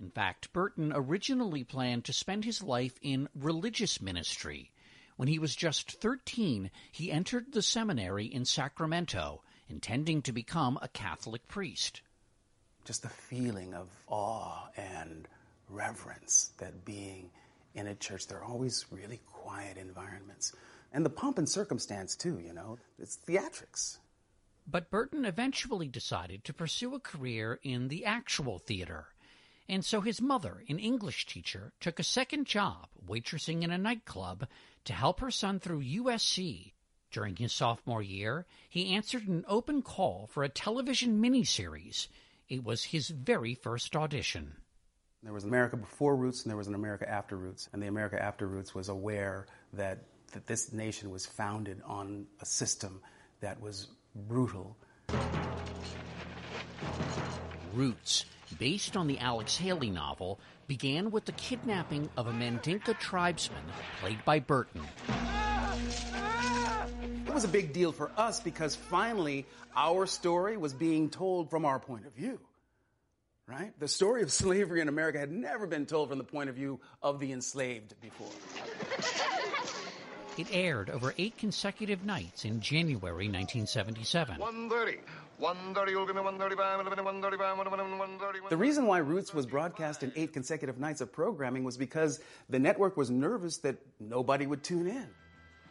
In 0.00 0.10
fact, 0.10 0.52
Burton 0.52 0.92
originally 0.94 1.64
planned 1.64 2.04
to 2.04 2.12
spend 2.12 2.44
his 2.44 2.62
life 2.62 2.98
in 3.00 3.28
religious 3.34 4.00
ministry. 4.02 4.72
When 5.16 5.28
he 5.28 5.38
was 5.38 5.54
just 5.54 5.92
13, 6.00 6.70
he 6.90 7.12
entered 7.12 7.52
the 7.52 7.62
seminary 7.62 8.26
in 8.26 8.44
Sacramento, 8.44 9.42
intending 9.68 10.22
to 10.22 10.32
become 10.32 10.78
a 10.82 10.88
Catholic 10.88 11.46
priest. 11.46 12.02
Just 12.84 13.02
the 13.02 13.08
feeling 13.08 13.72
of 13.72 13.88
awe 14.08 14.68
and 14.76 15.28
reverence 15.70 16.50
that 16.58 16.84
being 16.84 17.30
in 17.74 17.86
a 17.86 17.94
church, 17.94 18.26
they're 18.26 18.44
always 18.44 18.86
really 18.90 19.20
quiet 19.32 19.76
environments. 19.78 20.52
And 20.92 21.04
the 21.04 21.10
pomp 21.10 21.38
and 21.38 21.48
circumstance, 21.48 22.16
too, 22.16 22.40
you 22.44 22.52
know, 22.52 22.78
it's 22.98 23.18
theatrics. 23.26 23.98
But 24.66 24.90
Burton 24.90 25.24
eventually 25.24 25.88
decided 25.88 26.44
to 26.44 26.52
pursue 26.52 26.94
a 26.94 27.00
career 27.00 27.60
in 27.62 27.88
the 27.88 28.04
actual 28.04 28.58
theater. 28.58 29.06
And 29.68 29.84
so 29.84 30.00
his 30.00 30.20
mother, 30.20 30.62
an 30.68 30.78
English 30.78 31.26
teacher, 31.26 31.72
took 31.80 31.98
a 31.98 32.04
second 32.04 32.46
job 32.46 32.88
waitressing 33.06 33.62
in 33.62 33.70
a 33.70 33.78
nightclub 33.78 34.46
to 34.84 34.92
help 34.92 35.20
her 35.20 35.30
son 35.30 35.58
through 35.58 35.82
USC. 35.82 36.72
During 37.10 37.36
his 37.36 37.52
sophomore 37.52 38.02
year, 38.02 38.44
he 38.68 38.94
answered 38.94 39.28
an 39.28 39.44
open 39.46 39.82
call 39.82 40.28
for 40.32 40.42
a 40.42 40.48
television 40.48 41.22
miniseries. 41.22 42.08
It 42.48 42.64
was 42.64 42.84
his 42.84 43.08
very 43.08 43.54
first 43.54 43.96
audition. 43.96 44.56
There 45.22 45.32
was 45.32 45.44
an 45.44 45.50
America 45.50 45.76
before 45.76 46.16
Roots 46.16 46.42
and 46.42 46.50
there 46.50 46.56
was 46.56 46.66
an 46.66 46.74
America 46.74 47.08
after 47.08 47.36
Roots. 47.36 47.70
And 47.72 47.82
the 47.82 47.86
America 47.86 48.22
after 48.22 48.46
Roots 48.46 48.74
was 48.74 48.90
aware 48.90 49.46
that, 49.72 50.00
that 50.32 50.46
this 50.46 50.72
nation 50.72 51.10
was 51.10 51.24
founded 51.24 51.80
on 51.86 52.26
a 52.40 52.44
system 52.44 53.00
that 53.40 53.58
was 53.60 53.88
brutal. 54.14 54.76
Roots, 57.72 58.26
based 58.58 58.96
on 58.96 59.06
the 59.06 59.18
Alex 59.18 59.56
Haley 59.56 59.90
novel, 59.90 60.38
began 60.66 61.10
with 61.10 61.24
the 61.24 61.32
kidnapping 61.32 62.08
of 62.16 62.26
a 62.26 62.32
Mandinka 62.32 62.98
tribesman 62.98 63.64
played 64.00 64.24
by 64.24 64.40
Burton. 64.40 64.82
It 67.26 67.34
was 67.34 67.44
a 67.44 67.48
big 67.48 67.72
deal 67.72 67.92
for 67.92 68.10
us 68.16 68.40
because 68.40 68.76
finally 68.76 69.44
our 69.76 70.06
story 70.06 70.56
was 70.56 70.72
being 70.72 71.10
told 71.10 71.50
from 71.50 71.64
our 71.64 71.78
point 71.78 72.06
of 72.06 72.12
view 72.14 72.38
right? 73.46 73.78
The 73.78 73.88
story 73.88 74.22
of 74.22 74.32
slavery 74.42 74.80
in 74.80 74.88
America 74.88 75.18
had 75.18 75.30
never 75.32 75.66
been 75.66 75.86
told 75.86 76.08
from 76.10 76.18
the 76.18 76.24
point 76.24 76.48
of 76.48 76.56
view 76.56 76.80
of 77.02 77.20
the 77.20 77.32
enslaved 77.32 77.94
before. 78.00 78.30
It 80.36 80.48
aired 80.50 80.90
over 80.90 81.14
eight 81.16 81.38
consecutive 81.38 82.04
nights 82.04 82.44
in 82.44 82.60
January 82.60 83.28
1977. 83.28 84.38
130. 84.38 84.98
130, 85.38 85.90
you'll 85.92 86.06
give 86.06 86.14
me 86.14 86.22
135, 86.22 86.78
135, 86.78 87.58
135. 87.58 88.50
The 88.50 88.56
reason 88.56 88.86
why 88.86 88.98
Roots 88.98 89.34
was 89.34 89.46
broadcast 89.46 90.02
in 90.02 90.12
eight 90.16 90.32
consecutive 90.32 90.78
nights 90.78 91.00
of 91.00 91.12
programming 91.12 91.64
was 91.64 91.76
because 91.76 92.20
the 92.48 92.58
network 92.58 92.96
was 92.96 93.10
nervous 93.10 93.58
that 93.58 93.76
nobody 94.00 94.46
would 94.46 94.62
tune 94.62 94.86
in. 94.86 95.08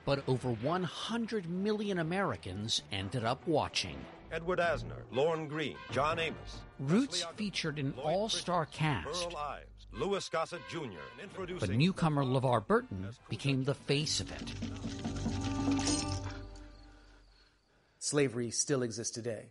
But 0.06 0.24
over 0.28 0.50
100 0.50 1.50
million 1.50 2.00
Americans 2.00 2.82
ended 2.92 3.24
up 3.24 3.48
watching. 3.48 3.96
Edward 4.32 4.60
Asner, 4.60 5.04
Lorne 5.12 5.48
Greene, 5.48 5.78
John 5.92 6.20
Amos. 6.20 6.60
Roots 6.80 7.26
featured 7.36 7.80
an 7.80 7.94
all 8.04 8.28
star 8.28 8.66
cast. 8.66 9.30
Burl 9.30 9.38
Ives, 9.38 9.88
Louis 9.94 10.28
Gossett 10.28 10.62
Jr. 10.70 10.80
and 11.22 11.60
But 11.60 11.70
newcomer 11.70 12.24
LeVar 12.24 12.66
Burton 12.66 13.10
became 13.30 13.64
the 13.64 13.76
face 13.76 14.20
of 14.20 14.32
it. 14.32 15.13
Slavery 18.04 18.52
still 18.52 18.84
exists 18.84 19.14
today. 19.14 19.46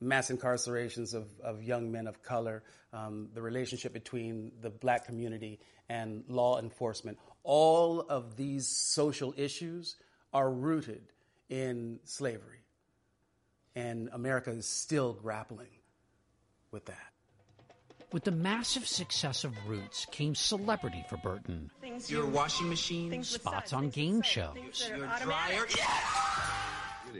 Mass 0.00 0.30
incarcerations 0.30 1.12
of, 1.12 1.26
of 1.42 1.64
young 1.64 1.90
men 1.90 2.06
of 2.06 2.22
color, 2.22 2.62
um, 2.92 3.30
the 3.34 3.42
relationship 3.42 3.92
between 3.92 4.52
the 4.62 4.70
black 4.70 5.06
community 5.06 5.58
and 5.88 6.22
law 6.28 6.60
enforcement, 6.60 7.18
all 7.42 8.02
of 8.02 8.36
these 8.36 8.68
social 8.68 9.34
issues 9.36 9.96
are 10.32 10.48
rooted 10.52 11.02
in 11.48 11.98
slavery. 12.04 12.60
And 13.74 14.08
America 14.12 14.50
is 14.50 14.66
still 14.66 15.14
grappling 15.14 15.74
with 16.70 16.84
that. 16.84 17.10
With 18.12 18.22
the 18.22 18.30
massive 18.30 18.86
success 18.86 19.42
of 19.42 19.52
Roots 19.66 20.06
came 20.12 20.36
celebrity 20.36 21.04
for 21.08 21.16
Burton. 21.16 21.72
Your 22.06 22.26
washing 22.26 22.68
machine, 22.68 23.24
Spots 23.24 23.72
on 23.72 23.88
game 23.88 24.22
shows, 24.22 24.88
your 24.88 25.08
dryer. 25.24 25.66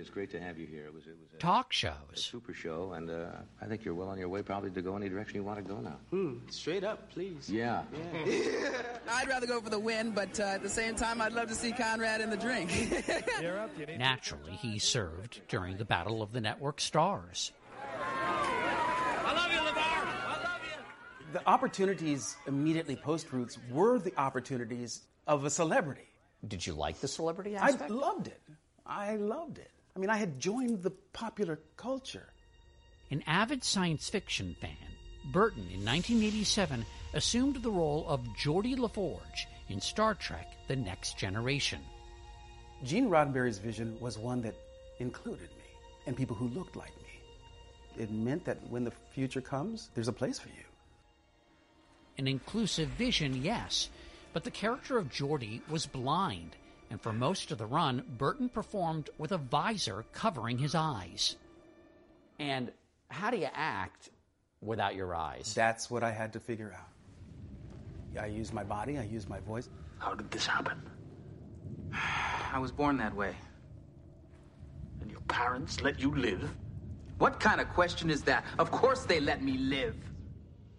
Really, 0.00 0.09
it's 0.09 0.14
great 0.14 0.30
to 0.30 0.40
have 0.40 0.59
you 0.59 0.66
here. 0.66 0.87
It 0.87 0.95
was, 0.95 1.07
it 1.07 1.16
was 1.21 1.28
a, 1.35 1.37
talk 1.37 1.73
a 1.73 1.75
shows. 1.75 1.92
super 2.14 2.54
show, 2.54 2.92
and 2.95 3.11
uh, 3.11 3.26
I 3.61 3.66
think 3.66 3.85
you're 3.85 3.95
well 3.95 4.09
on 4.09 4.19
your 4.19 4.28
way 4.30 4.40
probably 4.42 4.71
to 4.71 4.80
go 4.80 4.97
any 4.97 5.11
direction 5.11 5.37
you 5.37 5.45
want 5.45 5.59
to 5.59 5.62
go 5.62 5.78
now. 5.78 5.99
Hmm, 6.09 6.38
straight 6.49 6.85
up, 6.85 7.11
please. 7.11 7.50
Yeah. 7.50 7.83
I'd 9.11 9.28
rather 9.28 9.47
go 9.47 9.61
for 9.61 9.69
the 9.69 9.78
win, 9.78 10.12
but 10.12 10.40
uh, 10.40 10.45
at 10.45 10.62
the 10.62 10.71
same 10.71 10.95
time, 10.95 11.21
I'd 11.21 11.35
love 11.35 11.49
to 11.49 11.54
see 11.54 11.73
Conrad 11.73 12.23
in 12.23 12.30
the 12.30 12.37
drink. 12.38 12.71
Naturally, 13.99 14.52
he 14.52 14.78
served 14.78 15.42
during 15.49 15.76
the 15.76 15.85
Battle 15.85 16.23
of 16.23 16.33
the 16.33 16.40
Network 16.40 16.80
Stars. 16.80 17.52
I 17.92 19.33
love 19.35 19.52
you, 19.52 19.59
LeVar. 19.59 19.76
I 19.76 20.42
love 20.42 20.61
you. 20.64 21.33
The 21.35 21.47
opportunities 21.47 22.37
immediately 22.47 22.97
post 22.97 23.30
Roots 23.33 23.59
were 23.71 23.99
the 23.99 24.19
opportunities 24.19 25.02
of 25.26 25.45
a 25.45 25.50
celebrity. 25.50 26.09
Did 26.49 26.66
you 26.66 26.73
like 26.73 27.00
the 27.00 27.09
celebrity 27.09 27.57
aspect? 27.57 27.90
I 27.90 27.95
loved 27.95 28.28
it. 28.28 28.40
I 28.87 29.16
loved 29.16 29.59
it. 29.59 29.71
I 29.94 29.99
mean, 29.99 30.11
I 30.11 30.16
had 30.16 30.38
joined 30.38 30.82
the 30.82 30.90
popular 30.90 31.59
culture. 31.76 32.28
An 33.11 33.23
avid 33.26 33.64
science 33.64 34.09
fiction 34.09 34.54
fan, 34.61 34.76
Burton 35.32 35.64
in 35.64 35.85
1987 35.85 36.87
assumed 37.12 37.56
the 37.56 37.70
role 37.70 38.06
of 38.09 38.20
Geordi 38.37 38.78
La 38.78 38.88
Forge 38.88 39.49
in 39.68 39.80
Star 39.80 40.14
Trek 40.14 40.47
The 40.68 40.76
Next 40.76 41.18
Generation. 41.18 41.80
Gene 42.85 43.09
Roddenberry's 43.09 43.59
vision 43.59 43.99
was 44.00 44.16
one 44.16 44.40
that 44.42 44.54
included 45.00 45.50
me 45.50 45.64
and 46.06 46.16
people 46.16 46.37
who 46.37 46.49
looked 46.49 46.76
like 46.76 46.97
me. 47.02 48.02
It 48.02 48.11
meant 48.11 48.44
that 48.44 48.59
when 48.70 48.85
the 48.85 48.92
future 49.12 49.40
comes, 49.40 49.90
there's 49.94 50.09
a 50.09 50.12
place 50.12 50.38
for 50.38 50.49
you. 50.49 50.64
An 52.16 52.26
inclusive 52.26 52.88
vision, 52.90 53.42
yes, 53.42 53.88
but 54.32 54.44
the 54.44 54.50
character 54.50 54.99
of 54.99 55.11
Geordie 55.11 55.62
was 55.68 55.87
blind, 55.87 56.56
and 56.90 57.00
for 57.00 57.12
most 57.12 57.52
of 57.52 57.59
the 57.59 57.66
run, 57.66 58.02
Burton 58.18 58.49
performed 58.49 59.11
with 59.16 59.30
a 59.30 59.38
visor 59.38 60.04
covering 60.12 60.59
his 60.59 60.75
eyes. 60.75 61.37
And 62.40 62.73
how 63.09 63.30
do 63.30 63.37
you 63.37 63.49
act 63.54 64.11
without 64.61 64.97
your 64.97 65.14
eyes? 65.14 65.54
That's 65.54 65.88
what 65.88 66.02
I 66.02 66.11
had 66.11 66.32
to 66.32 66.40
figure 66.40 66.75
out. 66.76 68.20
I 68.20 68.26
used 68.26 68.53
my 68.53 68.64
body, 68.64 68.98
I 68.98 69.05
used 69.05 69.29
my 69.29 69.38
voice. 69.40 69.68
How 69.98 70.14
did 70.14 70.31
this 70.33 70.46
happen? 70.46 70.83
I 72.53 72.59
was 72.59 72.72
born 72.72 72.96
that 72.96 73.14
way. 73.14 73.37
And 75.00 75.11
your 75.11 75.20
parents 75.22 75.81
let 75.81 76.00
you 76.00 76.12
live? 76.14 76.50
What 77.18 77.38
kind 77.38 77.61
of 77.61 77.68
question 77.68 78.11
is 78.11 78.22
that? 78.22 78.44
Of 78.59 78.70
course 78.72 79.05
they 79.05 79.20
let 79.20 79.44
me 79.44 79.59
live. 79.59 79.94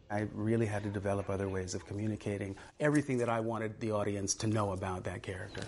I 0.09 0.27
really 0.33 0.65
had 0.65 0.83
to 0.83 0.89
develop 0.89 1.29
other 1.29 1.47
ways 1.47 1.73
of 1.73 1.85
communicating 1.85 2.57
everything 2.81 3.17
that 3.19 3.29
I 3.29 3.39
wanted 3.39 3.79
the 3.79 3.91
audience 3.91 4.35
to 4.35 4.47
know 4.47 4.73
about 4.73 5.05
that 5.05 5.23
character. 5.23 5.61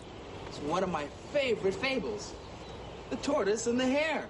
It's 0.54 0.62
one 0.62 0.84
of 0.84 0.92
my 0.92 1.06
favorite 1.32 1.74
fables 1.74 2.32
The 3.10 3.16
tortoise 3.16 3.66
and 3.66 3.80
the 3.80 3.88
hare. 3.88 4.26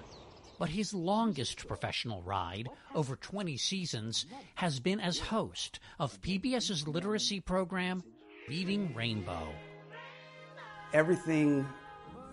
But 0.58 0.70
his 0.70 0.94
longest 0.94 1.68
professional 1.68 2.22
ride, 2.22 2.70
over 2.94 3.14
20 3.16 3.58
seasons, 3.58 4.24
has 4.54 4.80
been 4.80 5.00
as 5.00 5.18
host 5.18 5.80
of 5.98 6.18
PBS's 6.22 6.88
literacy 6.88 7.40
program, 7.40 8.02
Reading 8.48 8.94
Rainbow. 8.94 9.48
Everything 10.94 11.68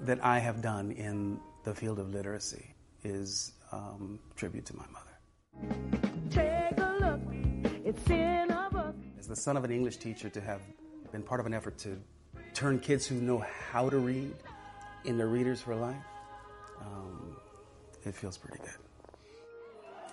that 0.03 0.23
I 0.23 0.39
have 0.39 0.61
done 0.61 0.91
in 0.91 1.37
the 1.65 1.75
field 1.75 1.99
of 1.99 2.13
literacy 2.13 2.73
is 3.03 3.51
um, 3.73 4.19
tribute 4.37 4.65
to 4.67 4.75
my 4.77 4.85
mother. 4.87 5.75
Take 6.29 6.77
a 6.77 6.97
look, 7.01 7.19
it's 7.83 8.09
in 8.09 8.51
a 8.51 8.69
book. 8.71 8.95
As 9.19 9.27
the 9.27 9.35
son 9.35 9.57
of 9.57 9.65
an 9.65 9.71
English 9.71 9.97
teacher, 9.97 10.29
to 10.29 10.39
have 10.39 10.61
been 11.11 11.23
part 11.23 11.41
of 11.41 11.45
an 11.45 11.53
effort 11.53 11.77
to 11.79 11.99
turn 12.53 12.79
kids 12.79 13.05
who 13.07 13.15
know 13.15 13.43
how 13.71 13.89
to 13.89 13.97
read 13.97 14.33
into 15.05 15.25
readers 15.25 15.61
for 15.61 15.75
life, 15.75 15.95
um, 16.81 17.35
it 18.03 18.13
feels 18.15 18.37
pretty 18.37 18.59
good. 18.59 18.69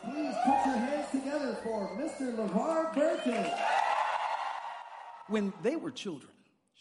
Please 0.04 0.34
put 0.44 0.66
your 0.66 0.76
hands 0.76 1.10
together 1.10 1.56
for 1.62 1.88
Mr. 1.98 2.34
LeVar 2.36 2.94
Burton. 2.94 3.46
When 5.28 5.52
they 5.62 5.76
were 5.76 5.90
children, 5.90 6.30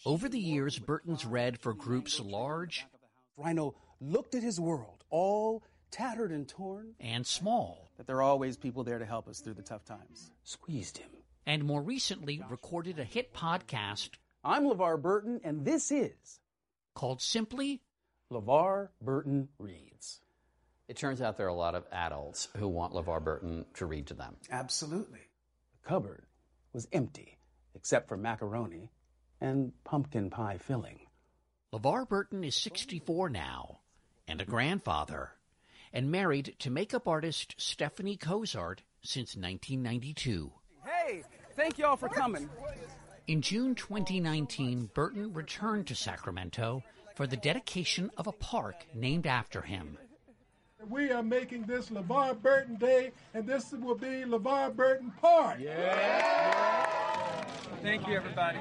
Over 0.06 0.30
the 0.30 0.40
years, 0.40 0.80
Burton's 0.80 1.26
read 1.26 1.60
for 1.60 1.74
groups 1.74 2.20
large 2.20 2.86
Rhino 3.36 3.76
looked 4.00 4.36
at 4.36 4.44
his 4.44 4.60
world, 4.60 5.04
all 5.10 5.64
tattered 5.92 6.32
and 6.32 6.48
torn, 6.48 6.94
and 7.00 7.26
small, 7.26 7.90
that 7.98 8.08
there 8.08 8.18
are 8.18 8.22
always 8.22 8.56
people 8.58 8.84
there 8.84 9.00
to 9.00 9.06
help 9.06 9.28
us 9.28 9.40
through 9.40 9.56
the 9.56 9.62
tough 9.64 9.84
times. 9.86 10.32
Squeezed 10.44 10.98
him. 11.00 11.10
and 11.46 11.64
more 11.64 11.82
recently 11.82 12.42
recorded 12.50 13.00
a 13.00 13.04
hit 13.04 13.34
podcast 13.34 14.10
I'm 14.48 14.64
LeVar 14.64 15.02
Burton, 15.02 15.42
and 15.44 15.66
this 15.66 15.92
is 15.92 16.40
called 16.94 17.22
simply 17.22 17.82
LeVar 18.32 18.88
Burton 19.02 19.50
Reads. 19.60 20.22
It 20.88 20.96
turns 20.96 21.22
out 21.22 21.36
there 21.36 21.48
are 21.48 21.50
a 21.50 21.54
lot 21.54 21.76
of 21.76 21.86
adults 21.92 22.48
who 22.56 22.70
want 22.70 22.94
LeVar 22.94 23.22
Burton 23.22 23.66
to 23.74 23.86
read 23.86 24.08
to 24.08 24.14
them. 24.14 24.38
Absolutely. 24.50 25.20
The 25.74 25.90
cupboard 25.90 26.24
was 26.72 26.88
empty, 26.94 27.40
except 27.76 28.08
for 28.08 28.16
macaroni 28.16 28.90
and 29.42 29.74
pumpkin 29.84 30.30
pie 30.30 30.60
filling. 30.60 31.02
LeVar 31.74 32.08
Burton 32.08 32.46
is 32.46 32.56
64 32.56 33.30
now 33.30 33.80
and 34.30 34.40
a 34.40 34.46
grandfather, 34.46 35.32
and 35.92 36.10
married 36.10 36.56
to 36.60 36.70
makeup 36.70 37.06
artist 37.06 37.54
Stephanie 37.58 38.16
Cozart 38.16 38.84
since 39.02 39.36
1992. 39.36 40.54
Hey, 40.86 41.24
thank 41.58 41.78
y'all 41.78 41.98
for 41.98 42.08
coming. 42.08 42.50
In 43.28 43.42
June 43.42 43.76
2019, 43.76 44.90
Burton 44.94 45.34
returned 45.34 45.88
to 45.88 45.96
Sacramento 45.96 46.82
for 47.14 47.28
the 47.28 47.36
dedication 47.36 48.10
of 48.16 48.28
a 48.28 48.32
park 48.32 48.86
named 48.94 49.28
after 49.28 49.62
him. 49.62 49.98
We 50.90 51.12
are 51.12 51.24
making 51.24 51.64
this 51.64 51.90
LeVar 51.90 52.42
Burton 52.42 52.76
Day, 52.76 53.12
and 53.34 53.46
this 53.46 53.74
will 53.74 53.96
be 53.96 54.24
LeVar 54.24 54.74
Burton 54.74 55.12
Park. 55.20 55.58
Yeah. 55.60 56.86
Thank 57.82 58.08
you, 58.08 58.16
everybody. 58.16 58.60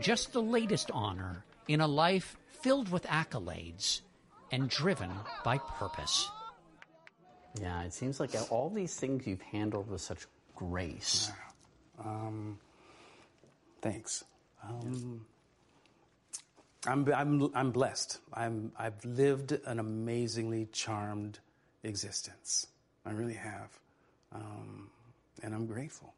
Just 0.00 0.32
the 0.32 0.40
latest 0.40 0.90
honor 0.94 1.44
in 1.68 1.82
a 1.82 1.86
life 1.86 2.38
filled 2.62 2.88
with 2.90 3.04
accolades 3.04 4.00
and 4.50 4.70
driven 4.70 5.10
by 5.44 5.58
purpose. 5.58 6.30
Yeah, 7.60 7.82
it 7.82 7.92
seems 7.92 8.20
like 8.20 8.30
all 8.50 8.70
these 8.70 8.94
things 8.94 9.26
you've 9.26 9.42
handled 9.42 9.90
with 9.90 10.00
such 10.00 10.26
grace. 10.56 11.30
Um, 12.02 12.58
thanks. 13.82 14.24
Um, 14.66 15.26
I'm, 16.86 17.06
I'm, 17.12 17.50
I'm 17.54 17.70
blessed. 17.70 18.18
I'm, 18.32 18.72
I've 18.78 19.04
lived 19.04 19.52
an 19.66 19.78
amazingly 19.78 20.68
charmed 20.72 21.38
existence. 21.82 22.66
I 23.04 23.10
really 23.10 23.34
have. 23.34 23.78
Um, 24.32 24.88
and 25.42 25.54
I'm 25.54 25.66
grateful. 25.66 26.14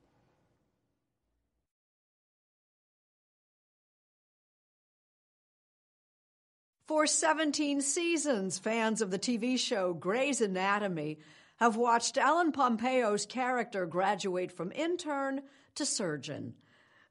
For 6.86 7.06
17 7.06 7.80
seasons, 7.80 8.58
fans 8.58 9.00
of 9.00 9.10
the 9.10 9.18
TV 9.18 9.58
show 9.58 9.94
Grey's 9.94 10.42
Anatomy 10.42 11.18
have 11.56 11.76
watched 11.76 12.18
Ellen 12.18 12.52
Pompeo's 12.52 13.24
character 13.24 13.86
graduate 13.86 14.52
from 14.52 14.70
intern 14.72 15.42
to 15.76 15.86
surgeon. 15.86 16.54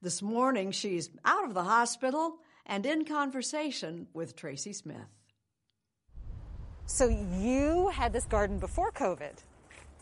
This 0.03 0.21
morning, 0.21 0.71
she's 0.71 1.09
out 1.23 1.45
of 1.45 1.53
the 1.53 1.63
hospital 1.63 2.35
and 2.65 2.85
in 2.85 3.05
conversation 3.05 4.05
with 4.13 4.35
Tracy 4.35 4.73
Smith. 4.73 4.97
So 6.85 7.07
you 7.07 7.87
had 7.87 8.11
this 8.11 8.25
garden 8.25 8.59
before 8.59 8.91
COVID? 8.91 9.31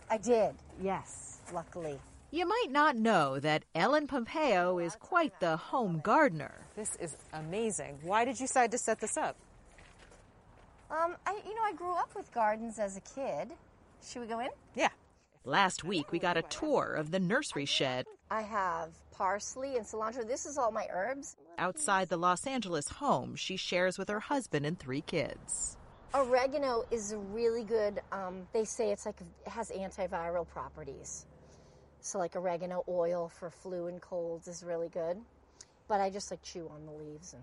I 0.09 0.17
did, 0.17 0.55
yes, 0.81 1.37
luckily. 1.53 1.99
You 2.31 2.47
might 2.47 2.71
not 2.71 2.95
know 2.95 3.39
that 3.41 3.63
Ellen 3.75 4.07
Pompeo 4.07 4.79
is 4.79 4.95
quite 4.95 5.39
the 5.39 5.55
home 5.55 6.01
gardener. 6.03 6.55
This 6.75 6.95
is 6.95 7.15
amazing. 7.33 7.99
Why 8.01 8.25
did 8.25 8.39
you 8.39 8.47
decide 8.47 8.71
to 8.71 8.79
set 8.79 8.99
this 8.99 9.17
up? 9.17 9.35
Um, 10.89 11.15
I, 11.27 11.39
you 11.45 11.53
know, 11.53 11.61
I 11.63 11.73
grew 11.73 11.93
up 11.93 12.09
with 12.15 12.33
gardens 12.33 12.79
as 12.79 12.97
a 12.97 13.01
kid. 13.01 13.51
Should 14.03 14.23
we 14.23 14.27
go 14.27 14.39
in? 14.39 14.49
Yeah. 14.73 14.89
Last 15.45 15.83
week, 15.83 16.11
we 16.11 16.19
got 16.19 16.37
a 16.37 16.43
tour 16.43 16.93
of 16.93 17.09
the 17.09 17.19
nursery 17.19 17.65
shed. 17.65 18.05
I 18.29 18.43
have 18.43 18.89
parsley 19.11 19.75
and 19.75 19.83
cilantro. 19.83 20.27
This 20.27 20.45
is 20.45 20.55
all 20.55 20.71
my 20.71 20.85
herbs. 20.91 21.35
Outside 21.57 22.09
the 22.09 22.17
Los 22.17 22.45
Angeles 22.45 22.87
home 22.87 23.35
she 23.35 23.57
shares 23.57 23.97
with 23.97 24.07
her 24.09 24.19
husband 24.19 24.67
and 24.67 24.77
three 24.77 25.01
kids. 25.01 25.77
Oregano 26.13 26.83
is 26.91 27.13
a 27.13 27.17
really 27.17 27.63
good, 27.63 28.01
um, 28.11 28.47
they 28.53 28.65
say 28.65 28.91
it's 28.91 29.07
like, 29.07 29.19
it 29.19 29.49
has 29.49 29.71
antiviral 29.71 30.47
properties. 30.47 31.25
So, 32.01 32.19
like 32.19 32.35
oregano 32.35 32.83
oil 32.87 33.31
for 33.39 33.49
flu 33.49 33.87
and 33.87 33.99
colds 33.99 34.47
is 34.47 34.63
really 34.63 34.89
good. 34.89 35.17
But 35.87 36.01
I 36.01 36.11
just 36.11 36.29
like 36.29 36.43
chew 36.43 36.69
on 36.69 36.85
the 36.85 36.91
leaves 36.91 37.33
and. 37.33 37.41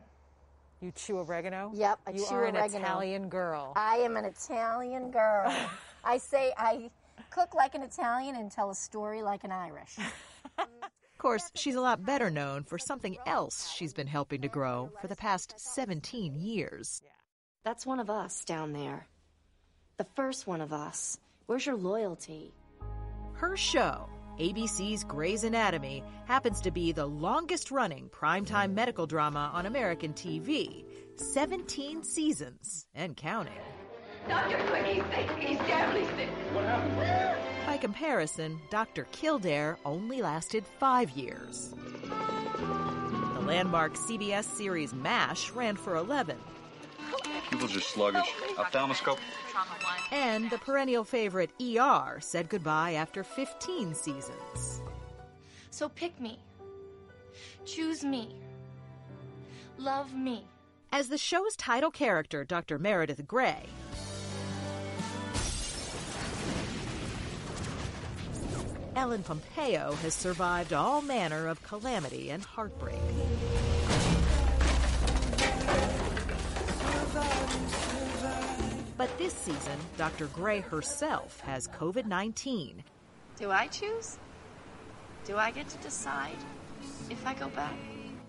You 0.81 0.93
chew 0.93 1.19
oregano? 1.19 1.73
Yep, 1.75 1.99
I 2.07 2.11
you 2.13 2.25
chew 2.25 2.35
are 2.37 2.45
an 2.45 2.57
oregano. 2.57 2.85
Italian 2.85 3.29
girl. 3.29 3.73
I 3.75 3.97
am 3.97 4.17
an 4.17 4.25
Italian 4.25 5.11
girl. 5.11 5.53
I 6.05 6.19
say 6.19 6.53
I 6.57 6.91
cook 7.31 7.55
like 7.55 7.75
an 7.75 7.83
Italian 7.83 8.37
and 8.37 8.51
tell 8.51 8.71
a 8.71 8.75
story 8.75 9.23
like 9.23 9.45
an 9.45 9.53
Irish. 9.53 9.97
Of 11.19 11.23
course, 11.23 11.51
she's 11.57 11.75
a 11.75 11.81
lot 11.81 12.07
better 12.07 12.31
known 12.31 12.63
for 12.63 12.79
something 12.79 13.17
else 13.27 13.73
she's 13.73 13.93
been 13.93 14.07
helping 14.07 14.41
to 14.43 14.49
grow 14.49 14.93
for 15.01 15.09
the 15.09 15.17
past 15.17 15.53
17 15.57 16.37
years. 16.37 17.03
That's 17.65 17.85
one 17.85 17.99
of 17.99 18.09
us 18.09 18.45
down 18.45 18.73
there. 18.73 19.09
The 19.97 20.07
first 20.15 20.47
one 20.47 20.61
of 20.61 20.73
us. 20.73 21.19
Where's 21.47 21.67
your 21.67 21.75
loyalty? 21.75 22.55
Her 23.33 23.57
show, 23.57 24.09
ABC's 24.39 25.03
Grey's 25.03 25.43
Anatomy, 25.43 26.05
happens 26.27 26.61
to 26.61 26.71
be 26.71 26.93
the 26.93 27.07
longest 27.07 27.73
running 27.73 28.09
primetime 28.11 28.73
medical 28.73 29.09
drama 29.09 29.51
on 29.53 29.67
American 29.67 30.13
TV 30.13 30.85
17 31.17 32.05
seasons 32.05 32.87
and 32.95 33.17
counting. 33.17 33.59
Dr. 34.29 34.59
Quick, 34.69 34.85
he's 34.87 35.03
sick. 35.05 35.31
He's 35.39 35.59
terribly 35.59 36.05
sick. 36.17 36.29
What 36.53 36.65
happened? 36.65 37.67
By 37.67 37.77
comparison, 37.79 38.61
Dr. 38.71 39.05
Kildare 39.13 39.79
only 39.85 40.23
lasted 40.23 40.65
five 40.79 41.11
years. 41.11 41.75
The 43.35 43.41
landmark 43.45 43.95
CBS 43.95 44.45
series 44.45 44.93
MASH 44.95 45.51
ran 45.53 45.77
for 45.77 45.97
11, 45.97 46.37
People 47.51 47.65
are 47.67 47.81
sluggish. 47.81 48.29
Ophthalmoscope? 48.59 49.19
and 50.13 50.49
the 50.51 50.59
perennial 50.59 51.05
favorite 51.05 51.51
ER 51.61 52.19
said 52.21 52.49
goodbye 52.49 52.93
after 52.95 53.23
15 53.25 53.95
seasons. 53.95 54.83
So 55.71 55.89
pick 55.89 56.19
me. 56.21 56.39
Choose 57.65 58.05
me. 58.05 58.37
Love 59.79 60.15
me. 60.15 60.47
As 60.93 61.09
the 61.09 61.19
show's 61.19 61.57
title 61.57 61.91
character, 61.91 62.45
Dr. 62.45 62.79
Meredith 62.79 63.27
Grey, 63.27 63.65
Ellen 68.99 69.23
Pompeo 69.23 69.93
has 70.03 70.13
survived 70.13 70.73
all 70.73 71.01
manner 71.01 71.47
of 71.47 71.63
calamity 71.63 72.31
and 72.31 72.45
heartbreak. 72.45 72.99
But 78.97 79.17
this 79.17 79.35
season, 79.35 79.79
Dr. 79.97 80.27
Grey 80.27 80.59
herself 80.59 81.39
has 81.43 81.69
COVID 81.69 82.07
19. 82.07 82.83
Do 83.37 83.53
I 83.53 83.69
choose? 83.69 84.19
Do 85.25 85.37
I 85.37 85.53
get 85.53 85.69
to 85.69 85.79
decide 85.79 86.37
if 87.09 87.25
I 87.25 87.35
go 87.35 87.47
back? 87.51 87.77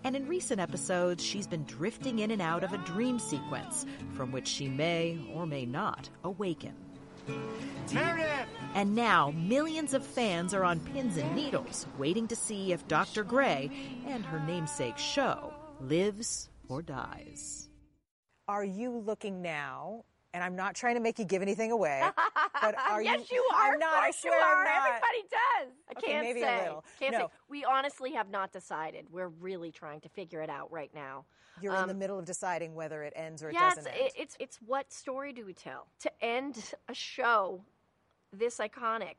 And 0.04 0.14
in 0.14 0.28
recent 0.28 0.60
episodes, 0.60 1.24
she's 1.24 1.48
been 1.48 1.64
drifting 1.64 2.20
in 2.20 2.30
and 2.30 2.40
out 2.40 2.62
of 2.62 2.72
a 2.72 2.78
dream 2.78 3.18
sequence 3.18 3.86
from 4.14 4.30
which 4.30 4.46
she 4.46 4.68
may 4.68 5.18
or 5.34 5.46
may 5.46 5.66
not 5.66 6.08
awaken. 6.22 6.89
Meredith! 7.92 8.48
And 8.74 8.94
now, 8.94 9.32
millions 9.32 9.94
of 9.94 10.04
fans 10.04 10.54
are 10.54 10.64
on 10.64 10.80
pins 10.80 11.16
and 11.16 11.34
needles 11.34 11.86
waiting 11.98 12.28
to 12.28 12.36
see 12.36 12.72
if 12.72 12.86
Dr. 12.86 13.24
Grey 13.24 13.70
and 14.06 14.24
her 14.24 14.40
namesake 14.40 14.96
show 14.96 15.52
lives 15.80 16.50
or 16.68 16.82
dies. 16.82 17.68
Are 18.46 18.64
you 18.64 18.96
looking 18.96 19.42
now? 19.42 20.04
And 20.32 20.44
I'm 20.44 20.54
not 20.54 20.76
trying 20.76 20.94
to 20.94 21.00
make 21.00 21.18
you 21.18 21.24
give 21.24 21.42
anything 21.42 21.72
away, 21.72 22.02
but 22.62 22.76
are 22.78 23.02
yes, 23.02 23.28
you? 23.32 23.38
you 23.38 23.48
are. 23.52 23.72
I'm 23.72 23.78
not. 23.80 23.94
Of 23.98 24.04
I 24.04 24.10
swear 24.12 24.38
you 24.38 24.44
I'm 24.44 24.56
are. 24.58 24.64
not. 24.64 24.86
Everybody 24.88 25.22
does. 25.30 25.72
I 25.88 25.92
Okay, 25.98 26.12
can't 26.12 26.24
maybe 26.24 26.42
a 26.42 26.56
little. 26.62 26.84
Can't 27.00 27.12
No. 27.12 27.18
say. 27.18 27.26
We 27.48 27.64
honestly 27.64 28.12
have 28.12 28.30
not 28.30 28.52
decided. 28.52 29.06
We're 29.10 29.28
really 29.28 29.72
trying 29.72 30.00
to 30.02 30.08
figure 30.08 30.40
it 30.40 30.48
out 30.48 30.70
right 30.70 30.90
now. 30.94 31.24
You're 31.60 31.74
in 31.74 31.80
Um, 31.80 31.88
the 31.88 31.94
middle 31.94 32.16
of 32.16 32.26
deciding 32.26 32.76
whether 32.76 33.02
it 33.02 33.12
ends 33.16 33.42
or 33.42 33.48
it 33.50 33.54
yeah, 33.54 33.70
doesn't 33.74 33.88
it's, 33.88 34.14
it- 34.14 34.20
it's 34.22 34.36
it's 34.38 34.56
what 34.62 34.92
story 34.92 35.32
do 35.32 35.44
we 35.44 35.52
tell 35.52 35.88
to 35.98 36.10
end 36.24 36.74
a 36.88 36.94
show 36.94 37.64
this 38.32 38.58
iconic? 38.58 39.16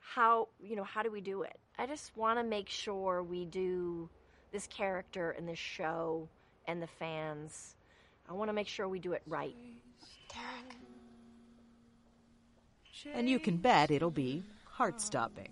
How 0.00 0.48
you 0.60 0.76
know 0.76 0.84
how 0.84 1.02
do 1.02 1.10
we 1.10 1.22
do 1.22 1.42
it? 1.42 1.58
I 1.78 1.86
just 1.86 2.14
want 2.14 2.38
to 2.38 2.44
make 2.44 2.68
sure 2.68 3.22
we 3.22 3.46
do 3.46 4.10
this 4.52 4.66
character 4.66 5.30
and 5.30 5.48
this 5.48 5.58
show 5.58 6.28
and 6.66 6.82
the 6.82 6.86
fans. 6.86 7.76
I 8.28 8.32
want 8.32 8.48
to 8.48 8.54
make 8.54 8.68
sure 8.68 8.88
we 8.88 8.98
do 8.98 9.12
it 9.12 9.22
right. 9.26 9.56
Derek. 10.32 10.76
And 13.14 13.28
you 13.28 13.38
can 13.38 13.56
bet 13.56 13.90
it'll 13.90 14.10
be 14.10 14.44
heart 14.64 15.00
stopping. 15.00 15.50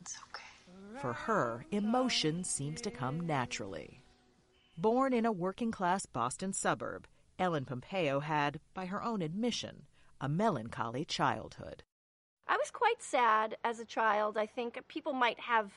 It's 0.00 0.16
okay. 0.30 1.00
For 1.00 1.12
her, 1.12 1.66
emotion 1.70 2.44
seems 2.44 2.80
to 2.82 2.90
come 2.90 3.26
naturally. 3.26 4.02
Born 4.78 5.12
in 5.12 5.26
a 5.26 5.32
working 5.32 5.70
class 5.70 6.06
Boston 6.06 6.52
suburb, 6.52 7.06
Ellen 7.38 7.64
Pompeo 7.64 8.20
had, 8.20 8.60
by 8.74 8.86
her 8.86 9.02
own 9.02 9.20
admission, 9.22 9.86
a 10.20 10.28
melancholy 10.28 11.04
childhood. 11.04 11.82
I 12.48 12.56
was 12.56 12.70
quite 12.70 13.02
sad 13.02 13.56
as 13.64 13.80
a 13.80 13.84
child. 13.84 14.38
I 14.38 14.46
think 14.46 14.78
people 14.88 15.12
might 15.12 15.40
have, 15.40 15.72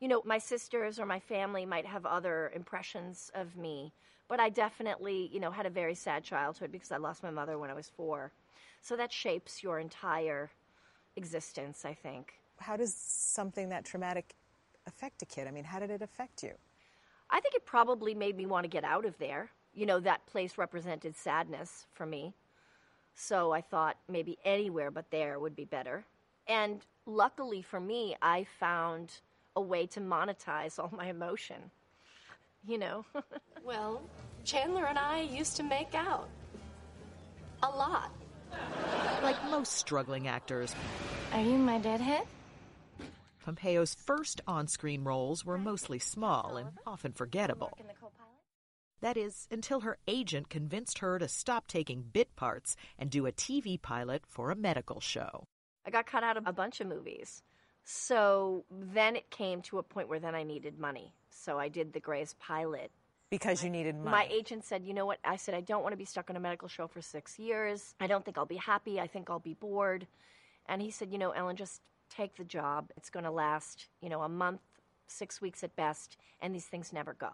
you 0.00 0.08
know, 0.08 0.22
my 0.24 0.38
sisters 0.38 0.98
or 0.98 1.06
my 1.06 1.20
family 1.20 1.66
might 1.66 1.86
have 1.86 2.06
other 2.06 2.52
impressions 2.54 3.30
of 3.34 3.56
me, 3.56 3.92
but 4.32 4.40
I 4.40 4.48
definitely, 4.48 5.28
you 5.30 5.40
know, 5.40 5.50
had 5.50 5.66
a 5.66 5.70
very 5.70 5.94
sad 5.94 6.24
childhood 6.24 6.72
because 6.72 6.90
I 6.90 6.96
lost 6.96 7.22
my 7.22 7.30
mother 7.30 7.58
when 7.58 7.68
I 7.68 7.74
was 7.74 7.90
four. 7.94 8.32
So 8.80 8.96
that 8.96 9.12
shapes 9.12 9.62
your 9.62 9.78
entire 9.78 10.50
existence, 11.16 11.84
I 11.84 11.92
think. 11.92 12.32
How 12.58 12.78
does 12.78 12.94
something 12.94 13.68
that 13.68 13.84
traumatic 13.84 14.34
affect 14.86 15.20
a 15.20 15.26
kid? 15.26 15.46
I 15.46 15.50
mean, 15.50 15.64
how 15.64 15.80
did 15.80 15.90
it 15.90 16.00
affect 16.00 16.42
you? 16.42 16.52
I 17.28 17.40
think 17.40 17.54
it 17.54 17.66
probably 17.66 18.14
made 18.14 18.34
me 18.34 18.46
want 18.46 18.64
to 18.64 18.70
get 18.70 18.84
out 18.84 19.04
of 19.04 19.18
there. 19.18 19.50
You 19.74 19.84
know, 19.84 20.00
that 20.00 20.24
place 20.24 20.56
represented 20.56 21.14
sadness 21.14 21.84
for 21.92 22.06
me. 22.06 22.32
So 23.14 23.52
I 23.52 23.60
thought 23.60 23.98
maybe 24.08 24.38
anywhere 24.46 24.90
but 24.90 25.10
there 25.10 25.40
would 25.40 25.54
be 25.54 25.66
better. 25.66 26.06
And 26.48 26.80
luckily 27.04 27.60
for 27.60 27.80
me, 27.80 28.16
I 28.22 28.46
found 28.58 29.12
a 29.56 29.60
way 29.60 29.86
to 29.88 30.00
monetize 30.00 30.78
all 30.78 30.90
my 30.90 31.08
emotion. 31.08 31.70
You 32.66 32.78
know? 32.78 33.04
Well, 33.64 34.02
Chandler 34.44 34.86
and 34.86 34.98
I 34.98 35.20
used 35.20 35.56
to 35.56 35.62
make 35.62 35.94
out. 35.94 36.28
A 37.62 37.68
lot. 37.68 38.10
Like 39.22 39.42
most 39.50 39.72
struggling 39.72 40.28
actors, 40.28 40.74
Are 41.32 41.40
you 41.40 41.56
my 41.56 41.78
deadhead? 41.78 42.26
Pompeo's 43.44 43.94
first 43.94 44.40
on 44.46 44.68
screen 44.68 45.04
roles 45.04 45.44
were 45.44 45.58
mostly 45.58 45.98
small 45.98 46.56
and 46.56 46.70
often 46.86 47.12
forgettable. 47.12 47.76
That 49.00 49.16
is, 49.16 49.48
until 49.50 49.80
her 49.80 49.98
agent 50.06 50.48
convinced 50.48 50.98
her 50.98 51.18
to 51.18 51.26
stop 51.26 51.66
taking 51.66 52.02
bit 52.02 52.36
parts 52.36 52.76
and 52.98 53.10
do 53.10 53.26
a 53.26 53.32
TV 53.32 53.80
pilot 53.80 54.22
for 54.28 54.50
a 54.50 54.56
medical 54.56 55.00
show. 55.00 55.44
I 55.84 55.90
got 55.90 56.06
cut 56.06 56.22
out 56.22 56.36
of 56.36 56.46
a 56.46 56.52
bunch 56.52 56.80
of 56.80 56.86
movies. 56.86 57.42
So 57.84 58.64
then 58.70 59.16
it 59.16 59.30
came 59.30 59.60
to 59.62 59.78
a 59.78 59.82
point 59.82 60.08
where 60.08 60.20
then 60.20 60.36
I 60.36 60.44
needed 60.44 60.78
money. 60.78 61.12
So 61.30 61.58
I 61.58 61.68
did 61.68 61.92
the 61.92 62.00
Grey's 62.00 62.34
pilot. 62.34 62.92
Because 63.32 63.64
you 63.64 63.70
needed 63.70 63.96
money. 63.96 64.10
My 64.10 64.28
agent 64.30 64.62
said, 64.62 64.84
you 64.84 64.92
know 64.92 65.06
what? 65.06 65.18
I 65.24 65.36
said, 65.36 65.54
I 65.54 65.62
don't 65.62 65.82
want 65.82 65.94
to 65.94 65.96
be 65.96 66.04
stuck 66.04 66.28
on 66.28 66.36
a 66.36 66.40
medical 66.40 66.68
show 66.68 66.86
for 66.86 67.00
six 67.00 67.38
years. 67.38 67.94
I 67.98 68.06
don't 68.06 68.22
think 68.22 68.36
I'll 68.36 68.44
be 68.44 68.56
happy. 68.56 69.00
I 69.00 69.06
think 69.06 69.30
I'll 69.30 69.38
be 69.38 69.54
bored. 69.54 70.06
And 70.68 70.82
he 70.82 70.90
said, 70.90 71.10
you 71.10 71.16
know, 71.16 71.30
Ellen, 71.30 71.56
just 71.56 71.80
take 72.14 72.36
the 72.36 72.44
job. 72.44 72.90
It's 72.94 73.08
going 73.08 73.24
to 73.24 73.30
last, 73.30 73.86
you 74.02 74.10
know, 74.10 74.20
a 74.20 74.28
month, 74.28 74.60
six 75.06 75.40
weeks 75.40 75.64
at 75.64 75.74
best, 75.76 76.18
and 76.42 76.54
these 76.54 76.66
things 76.66 76.92
never 76.92 77.14
go. 77.14 77.30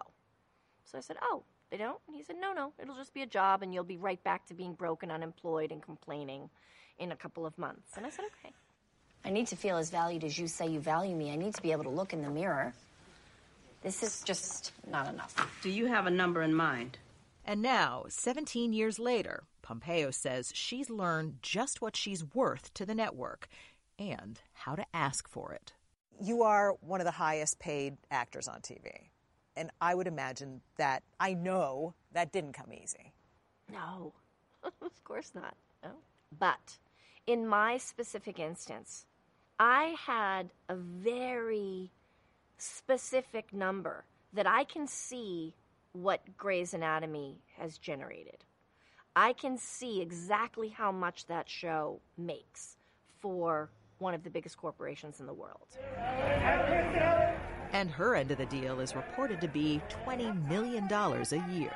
So 0.85 0.97
I 0.97 1.01
said, 1.01 1.17
oh, 1.21 1.43
they 1.69 1.75
don't? 1.75 1.99
And 2.07 2.15
he 2.15 2.23
said, 2.23 2.37
no, 2.39 2.53
no, 2.53 2.71
it'll 2.81 2.95
just 2.95 3.13
be 3.13 3.23
a 3.23 3.27
job, 3.27 3.61
and 3.61 3.73
you'll 3.73 3.83
be 3.83 3.97
right 3.97 4.23
back 4.23 4.45
to 4.47 4.53
being 4.53 4.75
broke 4.75 5.03
and 5.03 5.11
unemployed 5.11 5.73
and 5.73 5.81
complaining 5.81 6.49
in 6.97 7.11
a 7.11 7.15
couple 7.17 7.45
of 7.45 7.57
months. 7.57 7.97
And 7.97 8.05
I 8.05 8.09
said, 8.09 8.23
okay. 8.39 8.53
I 9.25 9.31
need 9.31 9.47
to 9.47 9.57
feel 9.57 9.75
as 9.75 9.89
valued 9.89 10.23
as 10.23 10.39
you 10.39 10.47
say 10.47 10.65
you 10.65 10.79
value 10.79 11.13
me. 11.13 11.33
I 11.33 11.35
need 11.35 11.55
to 11.55 11.61
be 11.61 11.73
able 11.73 11.83
to 11.83 11.89
look 11.89 12.13
in 12.13 12.21
the 12.21 12.29
mirror 12.29 12.73
This 13.81 14.03
is 14.03 14.21
just 14.23 14.73
not 14.87 15.07
enough. 15.07 15.35
Do 15.61 15.69
you 15.69 15.85
have 15.85 16.05
a 16.05 16.11
number 16.11 16.41
in 16.41 16.53
mind? 16.53 16.97
And 17.45 17.61
now, 17.61 18.05
17 18.09 18.73
years 18.73 18.99
later, 18.99 19.43
Pompeo 19.61 20.11
says 20.11 20.51
she's 20.53 20.89
learned 20.89 21.37
just 21.41 21.81
what 21.81 21.95
she's 21.95 22.23
worth 22.33 22.73
to 22.75 22.85
the 22.85 22.93
network 22.93 23.47
and 23.97 24.39
how 24.53 24.75
to 24.75 24.85
ask 24.93 25.27
for 25.27 25.53
it. 25.53 25.73
You 26.21 26.43
are 26.43 26.73
one 26.81 26.99
of 26.99 27.05
the 27.05 27.11
highest 27.11 27.59
paid 27.59 27.97
actors 28.11 28.47
on 28.47 28.61
TV. 28.61 29.09
And 29.55 29.71
I 29.81 29.95
would 29.95 30.07
imagine 30.07 30.61
that 30.77 31.03
I 31.19 31.33
know 31.33 31.93
that 32.11 32.31
didn't 32.31 32.53
come 32.53 32.73
easy. 32.73 33.13
No, 33.71 34.13
of 34.63 35.03
course 35.03 35.31
not. 35.33 35.55
No. 35.83 35.91
But 36.37 36.77
in 37.25 37.47
my 37.47 37.77
specific 37.77 38.39
instance, 38.39 39.05
I 39.59 39.95
had 40.05 40.51
a 40.67 40.75
very 40.75 41.91
specific 42.61 43.53
number 43.53 44.05
that 44.33 44.47
I 44.47 44.63
can 44.63 44.87
see 44.87 45.55
what 45.93 46.21
Grey's 46.37 46.73
Anatomy 46.73 47.39
has 47.57 47.77
generated. 47.77 48.43
I 49.15 49.33
can 49.33 49.57
see 49.57 50.01
exactly 50.01 50.69
how 50.69 50.91
much 50.91 51.25
that 51.27 51.49
show 51.49 51.99
makes 52.17 52.77
for 53.19 53.69
one 53.97 54.13
of 54.13 54.23
the 54.23 54.29
biggest 54.29 54.57
corporations 54.57 55.19
in 55.19 55.25
the 55.25 55.33
world. 55.33 55.67
And 57.73 57.89
her 57.89 58.15
end 58.15 58.31
of 58.31 58.37
the 58.37 58.45
deal 58.45 58.79
is 58.79 58.95
reported 58.95 59.41
to 59.41 59.47
be 59.47 59.81
$20 60.05 60.47
million 60.47 60.91
a 60.91 61.53
year. 61.53 61.73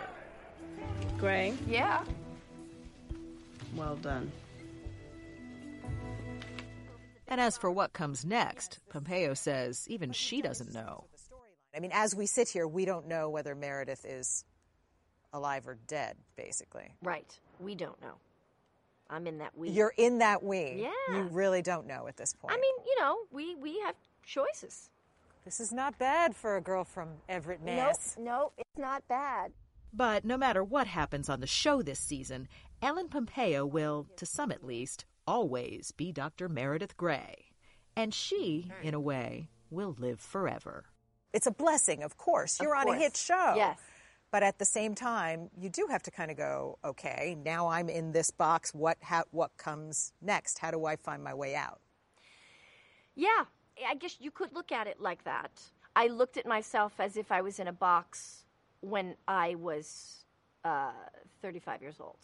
Grey? 1.17 1.53
Yeah. 1.67 2.03
Well 3.75 3.95
done. 3.97 4.31
And 7.27 7.39
as 7.39 7.57
for 7.57 7.71
what 7.71 7.93
comes 7.93 8.25
next, 8.25 8.79
Pompeo 8.89 9.33
says 9.33 9.85
even 9.89 10.11
she 10.11 10.41
doesn't 10.41 10.73
know. 10.73 11.05
I 11.75 11.79
mean, 11.79 11.91
as 11.93 12.13
we 12.15 12.25
sit 12.27 12.49
here, 12.49 12.67
we 12.67 12.85
don't 12.85 13.07
know 13.07 13.29
whether 13.29 13.55
Meredith 13.55 14.05
is 14.05 14.45
alive 15.33 15.67
or 15.67 15.77
dead, 15.87 16.15
basically. 16.35 16.93
Right. 17.01 17.39
We 17.59 17.73
don't 17.75 17.99
know. 18.01 18.13
I'm 19.09 19.25
in 19.27 19.39
that 19.39 19.57
we. 19.57 19.69
You're 19.69 19.93
in 19.97 20.19
that 20.19 20.43
we. 20.43 20.83
Yeah. 21.09 21.15
You 21.17 21.23
really 21.23 21.61
don't 21.61 21.87
know 21.87 22.07
at 22.07 22.17
this 22.17 22.33
point. 22.33 22.53
I 22.53 22.57
mean, 22.57 22.73
you 22.85 22.99
know, 22.99 23.17
we 23.31 23.55
we 23.55 23.79
have 23.79 23.95
choices. 24.23 24.89
This 25.45 25.59
is 25.59 25.71
not 25.73 25.97
bad 25.99 26.35
for 26.35 26.55
a 26.55 26.61
girl 26.61 26.83
from 26.85 27.09
Everett, 27.27 27.59
Nope, 27.61 27.75
Mass. 27.75 28.15
nope, 28.19 28.53
it's 28.57 28.77
not 28.77 29.05
bad. 29.09 29.51
But 29.91 30.23
no 30.23 30.37
matter 30.37 30.63
what 30.63 30.87
happens 30.87 31.27
on 31.27 31.41
the 31.41 31.47
show 31.47 31.81
this 31.81 31.99
season, 31.99 32.47
Ellen 32.81 33.09
Pompeo 33.09 33.65
will, 33.65 34.07
to 34.15 34.25
some 34.25 34.51
at 34.53 34.63
least, 34.63 35.03
always 35.27 35.91
be 35.91 36.11
Dr. 36.11 36.49
Meredith 36.49 36.97
Grey. 36.97 37.45
And 37.95 38.13
she, 38.13 38.71
in 38.81 38.93
a 38.93 38.99
way, 38.99 39.49
will 39.69 39.95
live 39.99 40.19
forever. 40.19 40.85
It's 41.33 41.47
a 41.47 41.51
blessing, 41.51 42.03
of 42.03 42.17
course. 42.17 42.59
You're 42.61 42.75
on 42.75 42.85
course. 42.85 42.97
a 42.97 42.99
hit 42.99 43.17
show. 43.17 43.53
Yes. 43.55 43.79
But 44.31 44.41
at 44.41 44.57
the 44.57 44.65
same 44.65 44.95
time, 44.95 45.49
you 45.55 45.69
do 45.69 45.87
have 45.91 46.01
to 46.03 46.11
kind 46.11 46.31
of 46.31 46.37
go, 46.37 46.79
okay, 46.83 47.37
now 47.45 47.67
I'm 47.67 47.87
in 47.87 48.13
this 48.13 48.31
box. 48.31 48.73
What 48.73 48.97
how, 49.01 49.25
what 49.29 49.55
comes 49.57 50.11
next? 50.21 50.57
How 50.57 50.71
do 50.71 50.85
I 50.85 50.95
find 50.95 51.23
my 51.23 51.35
way 51.35 51.55
out? 51.55 51.81
Yeah, 53.15 53.45
I 53.87 53.93
guess 53.93 54.17
you 54.19 54.31
could 54.31 54.51
look 54.53 54.71
at 54.71 54.87
it 54.87 54.99
like 54.99 55.23
that. 55.25 55.51
I 55.95 56.07
looked 56.07 56.37
at 56.37 56.47
myself 56.47 56.93
as 56.99 57.15
if 57.15 57.31
I 57.31 57.41
was 57.41 57.59
in 57.59 57.67
a 57.67 57.73
box 57.73 58.45
when 58.81 59.15
I 59.27 59.53
was 59.55 60.25
uh, 60.65 60.91
35 61.43 61.81
years 61.81 61.97
old. 61.99 62.17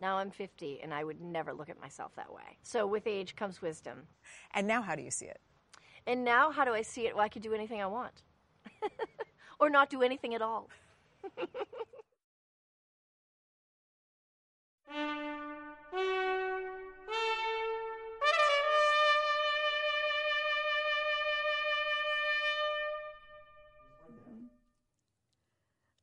Now 0.00 0.18
I'm 0.18 0.30
50, 0.30 0.80
and 0.82 0.94
I 0.94 1.02
would 1.02 1.20
never 1.20 1.52
look 1.52 1.68
at 1.68 1.80
myself 1.80 2.14
that 2.14 2.32
way. 2.32 2.58
So 2.62 2.86
with 2.86 3.06
age 3.06 3.34
comes 3.34 3.60
wisdom. 3.60 4.04
And 4.54 4.66
now, 4.66 4.80
how 4.80 4.94
do 4.94 5.02
you 5.02 5.10
see 5.10 5.26
it? 5.26 5.40
And 6.06 6.24
now, 6.24 6.50
how 6.52 6.64
do 6.64 6.72
I 6.72 6.82
see 6.82 7.06
it? 7.06 7.14
Well, 7.14 7.24
I 7.24 7.28
could 7.28 7.42
do 7.42 7.52
anything 7.52 7.82
I 7.82 7.86
want, 7.86 8.22
or 9.60 9.68
not 9.68 9.90
do 9.90 10.02
anything 10.02 10.34
at 10.34 10.42
all. 10.42 10.70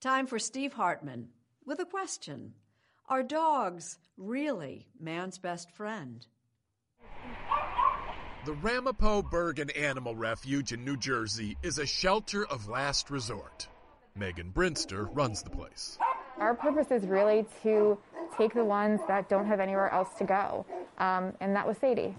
Time 0.02 0.28
for 0.28 0.38
Steve 0.38 0.74
Hartman 0.74 1.30
with 1.66 1.80
a 1.80 1.86
question 1.86 2.54
Are 3.08 3.22
dogs 3.22 4.00
really 4.18 4.88
man's 5.00 5.38
best 5.38 5.70
friend? 5.70 6.26
The 8.46 8.54
Ramapo 8.54 9.22
Bergen 9.22 9.70
Animal 9.70 10.16
Refuge 10.16 10.74
in 10.74 10.84
New 10.84 10.98
Jersey 10.98 11.56
is 11.62 11.78
a 11.78 11.86
shelter 11.86 12.48
of 12.48 12.68
last 12.68 13.12
resort. 13.12 13.68
Megan 14.16 14.52
Brinster 14.52 15.08
runs 15.14 15.44
the 15.44 15.52
place. 15.52 16.00
Our 16.40 16.56
purpose 16.56 16.90
is 16.90 17.06
really 17.06 17.46
to 17.62 17.96
take 18.40 18.56
the 18.56 18.66
ones 18.66 19.00
that 19.08 19.30
don't 19.30 19.46
have 19.46 19.60
anywhere 19.60 19.94
else 19.94 20.16
to 20.18 20.24
go, 20.24 20.66
um, 20.98 21.32
and 21.40 21.56
that 21.56 21.68
was 21.68 21.78
Sadie. 21.78 22.16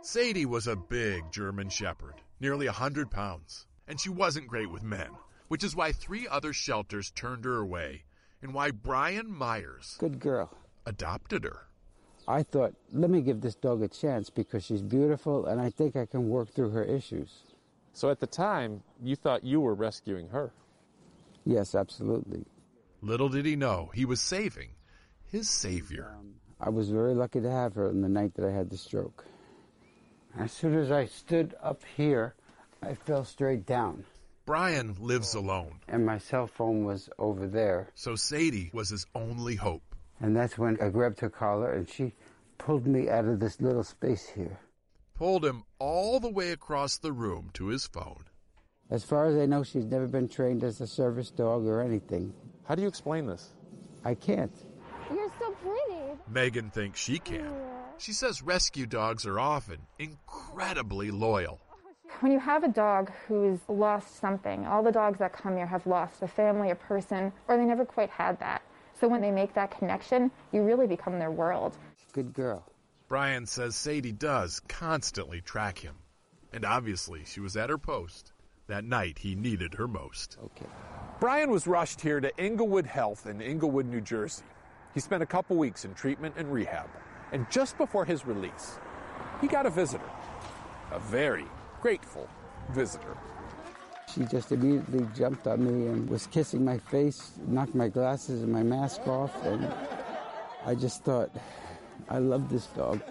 Sadie 0.00 0.46
was 0.46 0.66
a 0.66 0.74
big 0.74 1.30
German 1.30 1.68
Shepherd, 1.68 2.14
nearly 2.40 2.66
100 2.66 3.08
pounds, 3.08 3.68
and 3.86 4.00
she 4.00 4.08
wasn't 4.08 4.48
great 4.48 4.68
with 4.68 4.82
men, 4.82 5.10
which 5.46 5.62
is 5.62 5.76
why 5.76 5.92
three 5.92 6.26
other 6.26 6.52
shelters 6.52 7.12
turned 7.12 7.44
her 7.44 7.58
away, 7.58 8.02
and 8.42 8.52
why 8.52 8.70
Brian 8.70 9.30
Myers 9.30 9.96
Good 9.98 10.18
girl. 10.20 10.50
adopted 10.86 11.44
her. 11.44 11.66
I 12.28 12.42
thought, 12.42 12.74
let 12.92 13.10
me 13.10 13.20
give 13.20 13.40
this 13.40 13.54
dog 13.54 13.82
a 13.82 13.88
chance 13.88 14.30
because 14.30 14.64
she's 14.64 14.82
beautiful 14.82 15.46
and 15.46 15.60
I 15.60 15.70
think 15.70 15.96
I 15.96 16.06
can 16.06 16.28
work 16.28 16.50
through 16.50 16.70
her 16.70 16.84
issues. 16.84 17.30
So 17.92 18.10
at 18.10 18.20
the 18.20 18.26
time, 18.26 18.82
you 19.02 19.16
thought 19.16 19.44
you 19.44 19.60
were 19.60 19.74
rescuing 19.74 20.28
her. 20.28 20.52
Yes, 21.44 21.74
absolutely. 21.74 22.44
Little 23.00 23.28
did 23.28 23.44
he 23.44 23.56
know 23.56 23.90
he 23.94 24.04
was 24.04 24.20
saving 24.20 24.70
his 25.24 25.48
savior. 25.48 26.14
Um, 26.18 26.34
I 26.60 26.68
was 26.70 26.90
very 26.90 27.14
lucky 27.14 27.40
to 27.40 27.50
have 27.50 27.74
her 27.74 27.88
on 27.88 28.00
the 28.02 28.08
night 28.08 28.34
that 28.34 28.46
I 28.46 28.52
had 28.52 28.70
the 28.70 28.76
stroke. 28.76 29.24
As 30.38 30.52
soon 30.52 30.74
as 30.74 30.90
I 30.92 31.06
stood 31.06 31.54
up 31.62 31.82
here, 31.96 32.34
I 32.82 32.94
fell 32.94 33.24
straight 33.24 33.66
down. 33.66 34.04
Brian 34.44 34.96
lives 34.98 35.34
alone, 35.34 35.80
And 35.88 36.04
my 36.04 36.18
cell 36.18 36.46
phone 36.46 36.84
was 36.84 37.08
over 37.18 37.46
there. 37.46 37.90
so 37.94 38.16
Sadie 38.16 38.70
was 38.72 38.88
his 38.90 39.06
only 39.14 39.54
hope. 39.56 39.82
And 40.20 40.36
that's 40.36 40.58
when 40.58 40.78
I 40.80 40.88
grabbed 40.88 41.20
her 41.20 41.30
collar 41.30 41.72
and 41.72 41.88
she 41.88 42.12
pulled 42.58 42.86
me 42.86 43.08
out 43.08 43.24
of 43.24 43.40
this 43.40 43.60
little 43.60 43.84
space 43.84 44.28
here. 44.28 44.58
Pulled 45.14 45.44
him 45.44 45.64
all 45.78 46.18
the 46.20 46.30
way 46.30 46.50
across 46.50 46.98
the 46.98 47.12
room 47.12 47.50
to 47.54 47.66
his 47.66 47.86
phone. 47.86 48.24
As 48.90 49.04
far 49.04 49.26
as 49.26 49.36
I 49.36 49.46
know, 49.46 49.62
she's 49.62 49.86
never 49.86 50.06
been 50.06 50.28
trained 50.28 50.64
as 50.64 50.80
a 50.80 50.86
service 50.86 51.30
dog 51.30 51.64
or 51.66 51.80
anything. 51.80 52.34
How 52.64 52.74
do 52.74 52.82
you 52.82 52.88
explain 52.88 53.26
this? 53.26 53.50
I 54.04 54.14
can't. 54.14 54.52
You're 55.10 55.30
so 55.38 55.52
pretty. 55.52 56.18
Megan 56.28 56.70
thinks 56.70 57.00
she 57.00 57.18
can. 57.18 57.52
She 57.98 58.12
says 58.12 58.42
rescue 58.42 58.86
dogs 58.86 59.24
are 59.26 59.38
often 59.40 59.78
incredibly 59.98 61.10
loyal. 61.10 61.60
When 62.20 62.32
you 62.32 62.38
have 62.38 62.62
a 62.64 62.68
dog 62.68 63.10
who's 63.26 63.58
lost 63.68 64.18
something, 64.20 64.66
all 64.66 64.82
the 64.82 64.92
dogs 64.92 65.18
that 65.18 65.32
come 65.32 65.56
here 65.56 65.66
have 65.66 65.86
lost 65.86 66.22
a 66.22 66.28
family, 66.28 66.70
a 66.70 66.74
person, 66.74 67.32
or 67.48 67.56
they 67.56 67.64
never 67.64 67.84
quite 67.84 68.10
had 68.10 68.38
that. 68.40 68.62
So 68.98 69.08
when 69.08 69.20
they 69.20 69.30
make 69.30 69.54
that 69.54 69.76
connection, 69.76 70.30
you 70.52 70.62
really 70.62 70.86
become 70.86 71.18
their 71.18 71.30
world. 71.30 71.76
Good 72.12 72.32
girl. 72.32 72.64
Brian 73.08 73.46
says 73.46 73.74
Sadie 73.74 74.12
does 74.12 74.60
constantly 74.68 75.40
track 75.40 75.78
him. 75.78 75.96
And 76.52 76.64
obviously, 76.64 77.24
she 77.24 77.40
was 77.40 77.56
at 77.56 77.70
her 77.70 77.78
post 77.78 78.32
that 78.68 78.84
night 78.84 79.18
he 79.18 79.34
needed 79.34 79.74
her 79.74 79.88
most. 79.88 80.38
Okay. 80.44 80.70
Brian 81.20 81.50
was 81.50 81.66
rushed 81.66 82.00
here 82.00 82.20
to 82.20 82.40
Englewood 82.40 82.86
Health 82.86 83.26
in 83.26 83.42
Englewood, 83.42 83.86
New 83.86 84.00
Jersey. 84.00 84.44
He 84.94 85.00
spent 85.00 85.22
a 85.22 85.26
couple 85.26 85.56
weeks 85.56 85.84
in 85.84 85.94
treatment 85.94 86.34
and 86.36 86.52
rehab. 86.52 86.88
And 87.32 87.50
just 87.50 87.76
before 87.78 88.04
his 88.04 88.26
release, 88.26 88.78
he 89.40 89.48
got 89.48 89.66
a 89.66 89.70
visitor. 89.70 90.08
A 90.92 90.98
very 90.98 91.46
grateful 91.82 92.28
visitor. 92.70 93.16
She 94.14 94.24
just 94.24 94.52
immediately 94.52 95.06
jumped 95.16 95.46
on 95.48 95.64
me 95.64 95.88
and 95.88 96.08
was 96.08 96.28
kissing 96.28 96.64
my 96.64 96.78
face, 96.78 97.32
knocked 97.48 97.74
my 97.74 97.88
glasses 97.88 98.42
and 98.42 98.52
my 98.52 98.62
mask 98.62 99.06
off, 99.08 99.34
and 99.44 99.68
I 100.64 100.76
just 100.76 101.02
thought, 101.02 101.34
I 102.08 102.18
love 102.18 102.48
this 102.48 102.66
dog. 102.66 103.02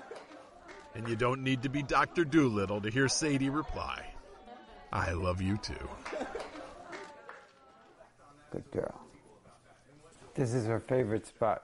And 0.96 1.08
you 1.08 1.18
don't 1.18 1.44
need 1.44 1.62
to 1.64 1.70
be 1.70 1.84
Dr. 1.84 2.24
Dolittle 2.24 2.80
to 2.82 2.90
hear 2.90 3.10
Sadie 3.10 3.50
reply, 3.50 4.06
I 4.94 5.12
love 5.12 5.42
you 5.42 5.58
too. 5.58 5.90
Good 8.52 8.70
girl. 8.72 9.02
This 10.34 10.54
is 10.54 10.66
her 10.66 10.80
favorite 10.80 11.28
spot. 11.28 11.64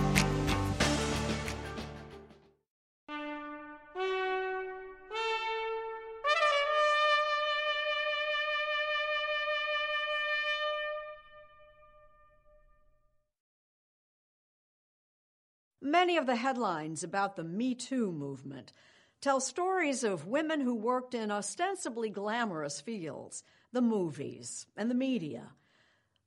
Many 15.91 16.15
of 16.15 16.25
the 16.25 16.37
headlines 16.37 17.03
about 17.03 17.35
the 17.35 17.43
Me 17.43 17.75
Too 17.75 18.13
movement 18.13 18.71
tell 19.19 19.41
stories 19.41 20.05
of 20.05 20.25
women 20.25 20.61
who 20.61 20.73
worked 20.73 21.13
in 21.13 21.29
ostensibly 21.31 22.09
glamorous 22.09 22.79
fields, 22.79 23.43
the 23.73 23.81
movies, 23.81 24.67
and 24.77 24.89
the 24.89 24.95
media. 24.95 25.49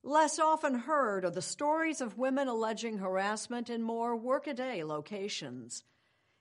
Less 0.03 0.39
often 0.39 0.75
heard 0.75 1.25
are 1.25 1.31
the 1.31 1.41
stories 1.41 2.03
of 2.03 2.19
women 2.19 2.47
alleging 2.47 2.99
harassment 2.99 3.71
in 3.71 3.81
more 3.81 4.15
workaday 4.15 4.85
locations. 4.85 5.83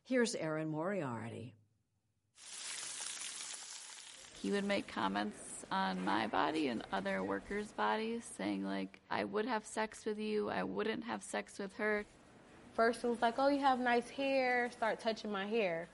Here's 0.03 0.35
Erin 0.35 0.67
Moriarty. 0.67 1.55
He 4.41 4.51
would 4.51 4.65
make 4.65 4.89
comments 4.89 5.63
on 5.71 6.03
my 6.03 6.27
body 6.27 6.67
and 6.67 6.83
other 6.91 7.23
workers' 7.23 7.71
bodies, 7.71 8.29
saying, 8.37 8.65
like, 8.65 8.99
I 9.09 9.23
would 9.23 9.45
have 9.45 9.65
sex 9.65 10.03
with 10.03 10.19
you, 10.19 10.49
I 10.49 10.63
wouldn't 10.63 11.05
have 11.05 11.23
sex 11.23 11.57
with 11.57 11.71
her. 11.75 12.05
First, 12.75 13.03
it 13.03 13.07
was 13.07 13.21
like, 13.21 13.35
oh, 13.37 13.49
you 13.49 13.59
have 13.59 13.79
nice 13.79 14.09
hair, 14.09 14.69
start 14.71 14.99
touching 14.99 15.31
my 15.31 15.45
hair. 15.45 15.89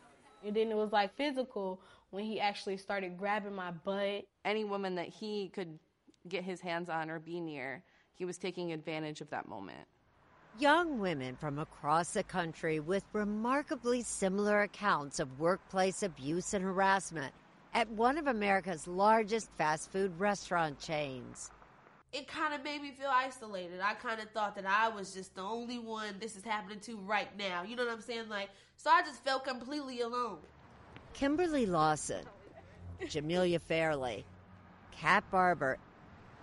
And 0.45 0.55
then 0.55 0.71
it 0.71 0.77
was 0.77 0.91
like 0.91 1.15
physical 1.15 1.81
when 2.11 2.23
he 2.23 2.39
actually 2.39 2.77
started 2.77 3.17
grabbing 3.17 3.55
my 3.55 3.71
butt. 3.71 4.25
Any 4.45 4.63
woman 4.63 4.95
that 4.95 5.09
he 5.09 5.49
could 5.49 5.77
get 6.27 6.43
his 6.43 6.61
hands 6.61 6.89
on 6.89 7.09
or 7.09 7.19
be 7.19 7.41
near, 7.41 7.83
he 8.13 8.25
was 8.25 8.37
taking 8.37 8.71
advantage 8.71 9.19
of 9.19 9.29
that 9.31 9.47
moment. 9.47 9.85
Young 10.57 10.99
women 10.99 11.35
from 11.35 11.59
across 11.59 12.11
the 12.11 12.23
country 12.23 12.79
with 12.79 13.03
remarkably 13.13 14.01
similar 14.01 14.61
accounts 14.63 15.19
of 15.19 15.39
workplace 15.39 16.03
abuse 16.03 16.53
and 16.53 16.63
harassment 16.63 17.33
at 17.73 17.89
one 17.91 18.17
of 18.17 18.27
America's 18.27 18.87
largest 18.87 19.49
fast 19.57 19.91
food 19.91 20.17
restaurant 20.19 20.79
chains. 20.79 21.51
It 22.11 22.27
kind 22.27 22.55
of 22.55 22.63
made 22.63 22.81
me 22.81 22.91
feel 22.91 23.11
isolated. 23.11 23.81
I 23.81 23.93
kind 23.93 24.19
of 24.19 24.31
thought 24.31 24.55
that 24.55 24.65
I 24.65 24.89
was 24.89 25.13
just 25.13 25.35
the 25.35 25.43
only 25.43 25.77
one 25.77 26.15
this 26.19 26.35
is 26.35 26.43
happening 26.43 26.79
to 26.81 26.97
right 26.97 27.29
now. 27.37 27.61
You 27.61 27.75
know 27.75 27.85
what 27.85 27.93
I'm 27.93 28.01
saying? 28.01 28.29
Like, 28.29 28.49
so 28.77 28.89
I 28.89 29.01
just 29.01 29.23
felt 29.23 29.43
completely 29.43 30.01
alone. 30.01 30.39
Kimberly 31.13 31.67
Lawson, 31.67 32.25
Jamelia 33.01 33.61
Fairley, 33.61 34.25
Kat 34.91 35.23
Barber, 35.29 35.77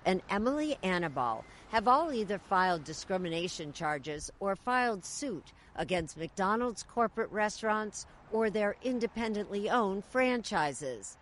and 0.04 0.22
Emily 0.30 0.78
Anible 0.84 1.42
have 1.70 1.88
all 1.88 2.12
either 2.12 2.38
filed 2.38 2.84
discrimination 2.84 3.72
charges 3.72 4.30
or 4.38 4.54
filed 4.54 5.04
suit 5.04 5.52
against 5.74 6.16
McDonald's 6.16 6.84
corporate 6.84 7.30
restaurants 7.32 8.06
or 8.30 8.50
their 8.50 8.76
independently 8.84 9.68
owned 9.68 10.04
franchises. 10.04 11.16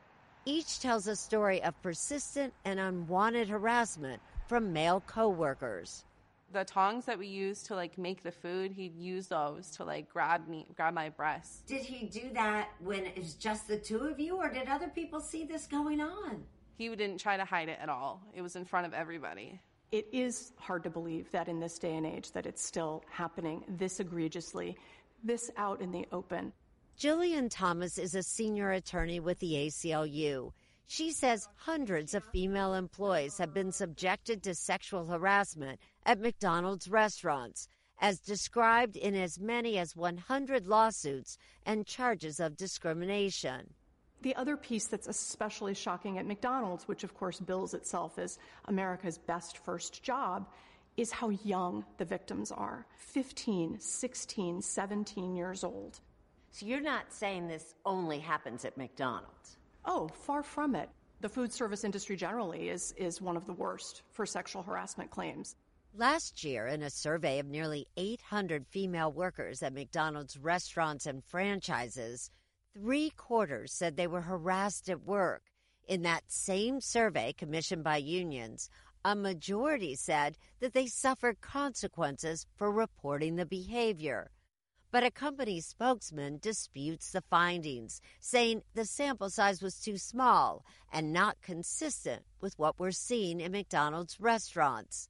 Each 0.45 0.79
tells 0.81 1.07
a 1.07 1.17
story 1.17 1.63
of 1.63 1.81
persistent 1.81 2.53
and 2.67 2.79
unwanted 2.79 3.49
harassment 3.49 4.21
from 4.47 4.73
male 4.73 5.03
coworkers. 5.07 6.05
The 6.53 6.65
tongs 6.65 7.07
that 7.07 7.19
we 7.19 7.27
used 7.27 7.67
to 7.67 7.75
like 7.75 7.99
make 7.99 8.23
the 8.23 8.31
food, 8.31 8.73
he'd 8.73 8.95
use 8.95 9.27
those 9.27 9.71
to 9.73 9.85
like 9.85 10.09
grab 10.09 10.47
me, 10.47 10.67
grab 10.77 10.95
my 10.95 11.09
breasts. 11.09 11.63
Did 11.67 11.83
he 11.83 12.07
do 12.07 12.31
that 12.35 12.69
when 12.79 13.05
it 13.05 13.19
was 13.19 13.35
just 13.35 13.67
the 13.67 13.79
two 13.79 14.01
of 14.01 14.21
you, 14.21 14.37
or 14.37 14.49
did 14.49 14.69
other 14.69 14.89
people 14.89 15.21
see 15.21 15.45
this 15.45 15.67
going 15.67 16.01
on? 16.01 16.45
He 16.77 16.89
didn't 16.89 17.19
try 17.19 17.37
to 17.37 17.45
hide 17.45 17.69
it 17.69 17.79
at 17.81 17.89
all. 17.89 18.23
It 18.35 18.43
was 18.43 18.57
in 18.57 18.65
front 18.65 18.87
of 18.87 18.95
everybody. 18.95 19.61
It 19.93 20.09
is 20.13 20.53
hard 20.59 20.83
to 20.85 20.91
believe 20.91 21.31
that 21.31 21.49
in 21.49 21.61
this 21.61 21.79
day 21.79 21.97
and 21.97 22.07
age 22.07 22.33
that 22.33 22.47
it's 22.47 22.65
still 22.65 23.05
happening 23.11 23.65
this 23.69 24.01
egregiously, 24.01 24.77
this 25.23 25.51
out 25.57 25.81
in 25.81 25.93
the 25.93 26.07
open. 26.13 26.53
Gillian 26.97 27.49
Thomas 27.49 27.99
is 27.99 28.15
a 28.15 28.23
senior 28.23 28.71
attorney 28.71 29.19
with 29.21 29.39
the 29.41 29.53
ACLU. 29.55 30.53
She 30.87 31.13
says 31.13 31.49
hundreds 31.57 32.15
of 32.15 32.25
female 32.25 32.75
employees 32.75 33.39
have 33.39 33.55
been 33.55 33.73
subjected 33.73 34.43
to 34.43 34.55
sexual 34.55 35.07
harassment 35.07 35.81
at 36.05 36.21
McDonald's 36.21 36.89
restaurants, 36.89 37.69
as 38.01 38.21
described 38.21 38.97
in 38.97 39.15
as 39.15 39.41
many 39.41 39.79
as 39.79 39.97
100 39.97 40.67
lawsuits 40.67 41.39
and 41.65 41.87
charges 41.87 42.39
of 42.39 42.57
discrimination. 42.57 43.73
The 44.21 44.37
other 44.37 44.57
piece 44.57 44.87
that's 44.87 45.09
especially 45.09 45.75
shocking 45.75 46.19
at 46.19 46.27
McDonald's, 46.27 46.87
which 46.87 47.05
of 47.05 47.15
course 47.15 47.41
bills 47.41 47.75
itself 47.75 48.19
as 48.19 48.39
America's 48.67 49.19
best 49.19 49.59
first 49.59 50.03
job, 50.03 50.47
is 50.97 51.11
how 51.11 51.31
young 51.31 51.85
the 51.99 52.05
victims 52.05 52.53
are 52.53 52.87
15, 52.97 53.81
16, 53.81 54.63
17 54.63 55.35
years 55.35 55.65
old. 55.65 56.01
So 56.51 56.67
you're 56.67 56.81
not 56.81 57.13
saying 57.13 57.49
this 57.49 57.75
only 57.85 58.19
happens 58.19 58.65
at 58.65 58.77
McDonald's? 58.77 59.57
Oh, 59.87 60.09
far 60.09 60.43
from 60.43 60.75
it. 60.75 60.89
The 61.21 61.29
food 61.29 61.53
service 61.53 61.85
industry 61.85 62.17
generally 62.17 62.69
is, 62.69 62.93
is 62.97 63.21
one 63.21 63.37
of 63.37 63.47
the 63.47 63.53
worst 63.53 64.03
for 64.11 64.27
sexual 64.27 64.63
harassment 64.63 65.11
claims. 65.11 65.57
Last 65.97 66.43
year, 66.43 66.67
in 66.67 66.83
a 66.83 66.91
survey 66.91 67.39
of 67.39 67.47
nearly 67.47 67.87
800 67.97 68.67
female 68.67 69.13
workers 69.13 69.63
at 69.63 69.73
McDonald's 69.73 70.37
restaurants 70.37 71.07
and 71.07 71.23
franchises, 71.25 72.31
three 72.75 73.11
quarters 73.11 73.73
said 73.73 73.97
they 73.97 74.07
were 74.07 74.23
harassed 74.23 74.89
at 74.89 75.05
work. 75.05 75.43
In 75.87 76.03
that 76.03 76.25
same 76.27 76.81
survey 76.81 77.33
commissioned 77.33 77.85
by 77.85 77.99
unions, 77.99 78.69
a 79.05 79.15
majority 79.15 79.95
said 79.95 80.37
that 80.61 80.73
they 80.73 80.87
suffered 80.87 81.41
consequences 81.41 82.47
for 82.57 82.73
reporting 82.73 83.37
the 83.37 83.47
behavior. 83.47 84.31
But 84.95 85.03
a 85.03 85.11
company 85.11 85.61
spokesman 85.61 86.39
disputes 86.41 87.11
the 87.11 87.21
findings, 87.23 88.01
saying 88.21 88.63
the 88.75 88.85
sample 88.85 89.29
size 89.29 89.61
was 89.61 89.81
too 89.81 89.99
small 89.99 90.65
and 90.93 91.13
not 91.13 91.43
consistent 91.43 92.23
with 92.41 92.57
what 92.61 92.79
we're 92.79 92.93
seeing 92.93 93.41
in 93.41 93.51
McDonald's 93.51 94.21
restaurants. 94.21 95.09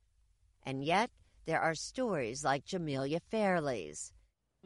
And 0.64 0.82
yet, 0.82 1.10
there 1.44 1.60
are 1.60 1.74
stories 1.74 2.42
like 2.42 2.64
Jamelia 2.64 3.20
Fairley's. 3.30 4.14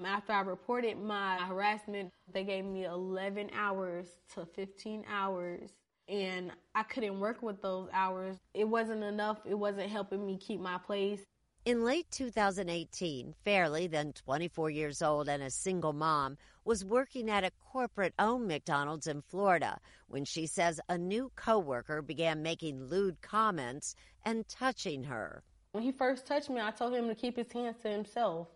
After 0.05 0.35
I 0.35 0.43
reported 0.43 0.97
my 0.97 1.39
harassment, 1.39 2.13
they 2.33 2.45
gave 2.45 2.65
me 2.65 2.85
11 2.85 3.51
hours 3.53 4.07
to 4.37 4.47
15 4.47 5.05
hours, 5.11 5.69
and 6.07 6.53
I 6.77 6.85
couldn't 6.85 7.19
work 7.19 7.43
with 7.43 7.61
those 7.61 7.89
hours. 7.93 8.37
It 8.55 8.69
wasn't 8.69 9.03
enough, 9.03 9.39
it 9.45 9.59
wasn't 9.59 9.91
helping 9.91 10.25
me 10.25 10.39
keep 10.39 10.61
my 10.61 10.79
place. 10.79 11.25
In 11.69 11.85
late 11.85 12.11
2018, 12.11 13.35
Fairley, 13.45 13.89
then 13.89 14.15
24 14.15 14.71
years 14.71 15.03
old 15.03 15.29
and 15.29 15.43
a 15.43 15.51
single 15.51 15.93
mom, 15.93 16.39
was 16.65 16.83
working 16.83 17.29
at 17.29 17.45
a 17.45 17.51
corporate 17.61 18.15
owned 18.19 18.49
McDonald's 18.49 19.07
in 19.07 19.21
Florida 19.21 19.79
when 20.07 20.25
she 20.25 20.47
says 20.47 20.81
a 20.89 20.97
new 20.97 21.31
coworker 21.37 22.01
began 22.01 22.43
making 22.43 22.87
lewd 22.87 23.21
comments 23.21 23.95
and 24.25 24.49
touching 24.49 25.05
her. 25.05 25.43
When 25.73 25.85
he 25.85 25.93
first 25.93 26.25
touched 26.25 26.49
me, 26.49 26.59
I 26.59 26.71
told 26.71 26.95
him 26.95 27.07
to 27.07 27.15
keep 27.15 27.37
his 27.37 27.53
hands 27.53 27.77
to 27.83 27.91
himself. 27.91 28.49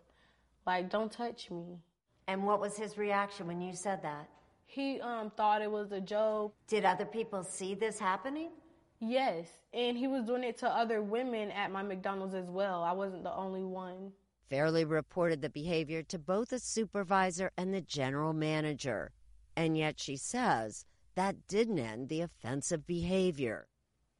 Like, 0.65 0.89
don't 0.89 1.11
touch 1.11 1.51
me. 1.51 1.77
And 2.27 2.47
what 2.47 2.59
was 2.59 2.75
his 2.75 2.97
reaction 2.97 3.45
when 3.45 3.61
you 3.61 3.75
said 3.75 4.01
that? 4.01 4.27
He 4.65 4.99
um, 5.01 5.29
thought 5.37 5.61
it 5.61 5.69
was 5.69 5.91
a 5.91 6.01
joke. 6.01 6.55
Did 6.67 6.83
other 6.83 7.05
people 7.05 7.43
see 7.43 7.75
this 7.75 7.99
happening? 7.99 8.49
Yes, 9.05 9.49
and 9.73 9.97
he 9.97 10.07
was 10.07 10.23
doing 10.23 10.45
it 10.45 10.57
to 10.59 10.69
other 10.69 11.01
women 11.01 11.51
at 11.51 11.71
my 11.71 11.83
McDonald's 11.83 12.33
as 12.33 12.49
well. 12.49 12.83
I 12.83 12.93
wasn't 12.93 13.23
the 13.23 13.33
only 13.33 13.65
one. 13.65 14.13
Fairley 14.49 14.85
reported 14.85 15.41
the 15.41 15.49
behavior 15.49 16.03
to 16.03 16.17
both 16.17 16.53
a 16.53 16.59
supervisor 16.59 17.51
and 17.57 17.73
the 17.73 17.81
general 17.81 18.31
manager. 18.31 19.11
And 19.57 19.77
yet 19.77 19.99
she 19.99 20.15
says 20.15 20.85
that 21.15 21.47
didn't 21.49 21.79
end 21.79 22.07
the 22.07 22.21
offensive 22.21 22.87
behavior. 22.87 23.67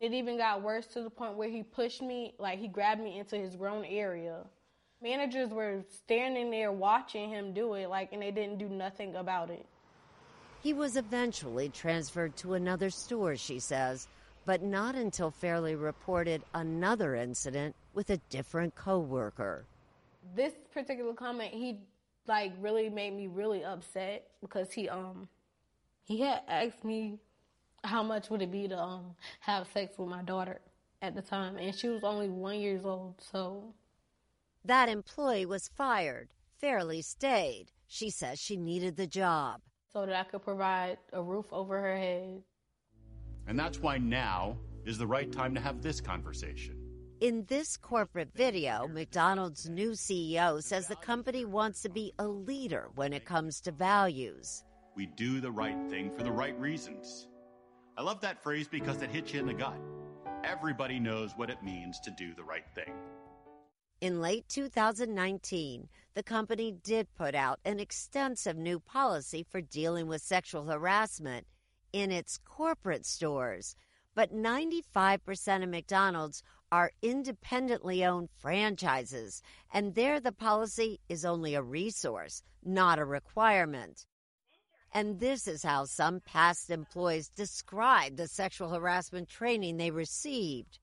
It 0.02 0.12
even 0.12 0.38
got 0.38 0.62
worse 0.62 0.88
to 0.88 1.02
the 1.02 1.10
point 1.10 1.38
where 1.38 1.50
he 1.50 1.64
pushed 1.64 2.02
me, 2.02 2.34
like 2.38 2.60
he 2.60 2.68
grabbed 2.68 3.02
me 3.02 3.20
into 3.20 3.38
his 3.38 3.56
grown 3.56 3.86
area. 3.86 4.44
Managers 5.02 5.50
were 5.50 5.86
standing 5.88 6.52
there 6.52 6.74
watching 6.74 7.30
him 7.30 7.54
do 7.54 7.76
it, 7.76 7.88
like, 7.88 8.12
and 8.12 8.22
they 8.22 8.32
didn't 8.32 8.58
do 8.58 8.68
nothing 8.68 9.16
about 9.16 9.50
it. 9.50 9.66
He 10.62 10.74
was 10.74 10.98
eventually 10.98 11.70
transferred 11.70 12.36
to 12.38 12.56
another 12.56 12.90
store, 12.90 13.38
she 13.38 13.60
says, 13.60 14.10
but 14.46 14.62
not 14.62 14.96
until 14.96 15.32
Fairley 15.32 15.76
reported 15.76 16.44
another 16.54 17.16
incident 17.16 17.76
with 17.94 18.10
a 18.10 18.18
different 18.30 18.76
coworker. 18.76 19.66
This 20.36 20.54
particular 20.74 21.14
comment, 21.14 21.54
he 21.54 21.80
like 22.28 22.54
really 22.60 22.90
made 22.90 23.14
me 23.14 23.28
really 23.28 23.64
upset 23.64 24.28
because 24.42 24.72
he 24.72 24.88
um 24.88 25.28
he 26.06 26.22
had 26.22 26.42
asked 26.48 26.84
me 26.84 27.20
how 27.84 28.02
much 28.02 28.30
would 28.30 28.42
it 28.42 28.52
be 28.52 28.68
to 28.68 28.78
um 28.78 29.16
have 29.42 29.68
sex 29.74 29.98
with 29.98 30.08
my 30.08 30.22
daughter 30.24 30.60
at 31.02 31.16
the 31.16 31.22
time, 31.22 31.58
and 31.58 31.76
she 31.76 31.90
was 31.90 32.04
only 32.04 32.30
one 32.30 32.60
years 32.60 32.86
old, 32.86 33.16
so. 33.20 33.74
That 34.64 34.88
employee 34.88 35.46
was 35.46 35.68
fired. 35.68 36.30
Fairley 36.62 37.02
stayed. 37.02 37.66
She 37.88 38.10
says 38.10 38.40
she 38.40 38.56
needed 38.56 38.96
the 38.96 39.06
job. 39.06 39.60
So 39.92 40.06
that 40.06 40.16
I 40.16 40.24
could 40.24 40.42
provide 40.42 40.98
a 41.12 41.22
roof 41.22 41.46
over 41.52 41.80
her 41.80 41.98
head. 41.98 42.42
And 43.48 43.60
that's 43.60 43.80
why 43.80 43.98
now 43.98 44.58
is 44.86 44.98
the 44.98 45.08
right 45.08 45.32
time 45.32 45.54
to 45.56 45.62
have 45.62 45.82
this 45.82 46.02
conversation. 46.02 46.78
In 47.22 47.46
this 47.48 47.78
corporate 47.78 48.34
video, 48.36 48.88
McDonald's 48.88 49.70
new 49.70 49.92
CEO 49.92 50.62
says 50.62 50.88
the 50.88 50.96
company 50.98 51.46
wants 51.46 51.82
to 51.84 51.90
be 51.90 52.12
a 52.20 52.28
leader 52.28 52.90
when 52.96 53.14
it 53.14 53.24
comes 53.24 53.62
to 53.62 53.72
values. 53.72 54.64
We 54.96 55.06
do 55.06 55.40
the 55.40 55.52
right 55.52 55.78
thing 55.90 56.12
for 56.12 56.24
the 56.24 56.32
right 56.32 56.60
reasons. 56.60 57.28
I 57.98 58.02
love 58.02 58.20
that 58.22 58.44
phrase 58.44 58.68
because 58.68 59.02
it 59.02 59.10
hits 59.10 59.34
you 59.34 59.40
in 59.40 59.46
the 59.46 59.54
gut. 59.54 59.80
Everybody 60.44 61.00
knows 61.00 61.32
what 61.36 61.50
it 61.50 61.64
means 61.64 62.00
to 62.02 62.12
do 62.12 62.34
the 62.36 62.44
right 62.44 62.66
thing. 62.76 62.94
In 64.02 64.20
late 64.20 64.50
2019, 64.50 65.88
the 66.14 66.24
company 66.24 66.74
did 66.84 67.08
put 67.16 67.36
out 67.36 67.60
an 67.64 67.80
extensive 67.80 68.58
new 68.58 68.80
policy 68.80 69.46
for 69.50 69.62
dealing 69.62 70.08
with 70.08 70.22
sexual 70.22 70.66
harassment 70.66 71.48
in 71.94 72.12
its 72.12 72.38
corporate 72.44 73.06
stores. 73.06 73.76
But 74.16 74.36
95% 74.36 75.64
of 75.64 75.70
McDonald's 75.70 76.44
are 76.72 76.92
independently 77.02 78.04
owned 78.04 78.30
franchises, 78.36 79.42
and 79.72 79.94
there 79.94 80.20
the 80.20 80.32
policy 80.32 81.00
is 81.08 81.24
only 81.24 81.54
a 81.54 81.62
resource, 81.62 82.42
not 82.64 83.00
a 83.00 83.06
requirement. 83.06 84.06
And 84.92 85.20
this 85.20 85.48
is 85.48 85.64
how 85.64 85.86
some 85.86 86.20
past 86.20 86.70
employees 86.70 87.30
describe 87.30 88.16
the 88.16 88.28
sexual 88.28 88.70
harassment 88.70 89.30
training 89.30 89.78
they 89.78 89.92
received. 89.92 90.80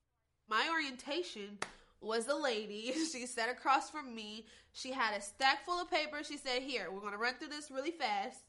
My 0.49 0.67
orientation 0.69 1.59
was 2.01 2.27
a 2.27 2.35
lady. 2.35 2.93
She 3.11 3.25
sat 3.25 3.49
across 3.49 3.89
from 3.89 4.13
me. 4.13 4.45
She 4.73 4.91
had 4.91 5.17
a 5.17 5.21
stack 5.21 5.65
full 5.65 5.81
of 5.81 5.89
papers. 5.89 6.27
She 6.27 6.37
said, 6.37 6.61
Here, 6.61 6.89
we're 6.91 7.01
going 7.01 7.13
to 7.13 7.17
run 7.17 7.35
through 7.35 7.49
this 7.49 7.71
really 7.71 7.91
fast. 7.91 8.39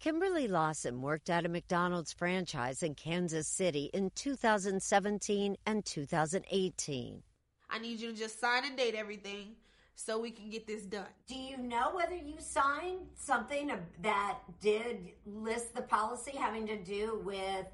Kimberly 0.00 0.48
Lawson 0.48 1.02
worked 1.02 1.28
at 1.28 1.44
a 1.44 1.48
McDonald's 1.50 2.10
franchise 2.10 2.82
in 2.82 2.94
Kansas 2.94 3.46
City 3.46 3.90
in 3.92 4.08
2017 4.14 5.58
and 5.66 5.84
2018. 5.84 7.22
I 7.68 7.78
need 7.78 8.00
you 8.00 8.12
to 8.12 8.16
just 8.16 8.40
sign 8.40 8.64
and 8.64 8.78
date 8.78 8.94
everything 8.94 9.56
so 9.94 10.18
we 10.18 10.30
can 10.30 10.48
get 10.48 10.66
this 10.66 10.84
done. 10.84 11.04
Do 11.26 11.34
you 11.34 11.58
know 11.58 11.90
whether 11.92 12.14
you 12.14 12.36
signed 12.38 13.08
something 13.14 13.70
that 14.00 14.38
did 14.62 15.10
list 15.26 15.74
the 15.74 15.82
policy 15.82 16.32
having 16.34 16.66
to 16.68 16.82
do 16.82 17.20
with 17.22 17.66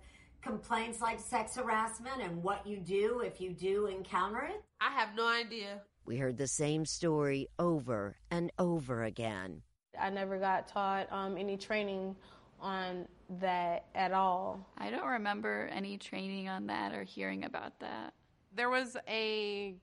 complaints 0.43 1.01
like 1.01 1.20
sex 1.20 1.55
harassment 1.55 2.20
and 2.20 2.43
what 2.43 2.66
you 2.66 2.79
do 2.79 3.20
if 3.20 3.41
you 3.41 3.53
do 3.53 3.87
encounter 3.87 4.43
it? 4.43 4.64
I 4.81 4.91
have 4.91 5.14
no 5.14 5.29
idea. 5.29 5.81
We 6.05 6.16
heard 6.16 6.39
the 6.39 6.49
same 6.49 6.87
story 6.87 7.47
over 7.57 8.16
and 8.33 8.51
over 8.59 9.05
again. 9.05 9.62
I 10.01 10.11
never 10.11 10.38
got 10.38 10.68
taught 10.68 11.12
um, 11.12 11.36
any 11.36 11.57
training 11.57 12.16
on 12.61 13.07
that 13.40 13.86
at 13.94 14.12
all. 14.12 14.66
I 14.78 14.90
don't 14.90 15.07
remember 15.07 15.68
any 15.72 15.99
training 15.99 16.49
on 16.49 16.66
that 16.66 16.92
or 16.92 17.03
hearing 17.03 17.44
about 17.44 17.78
that. 17.80 18.14
There 18.55 18.70
was 18.70 18.97
a 19.09 19.74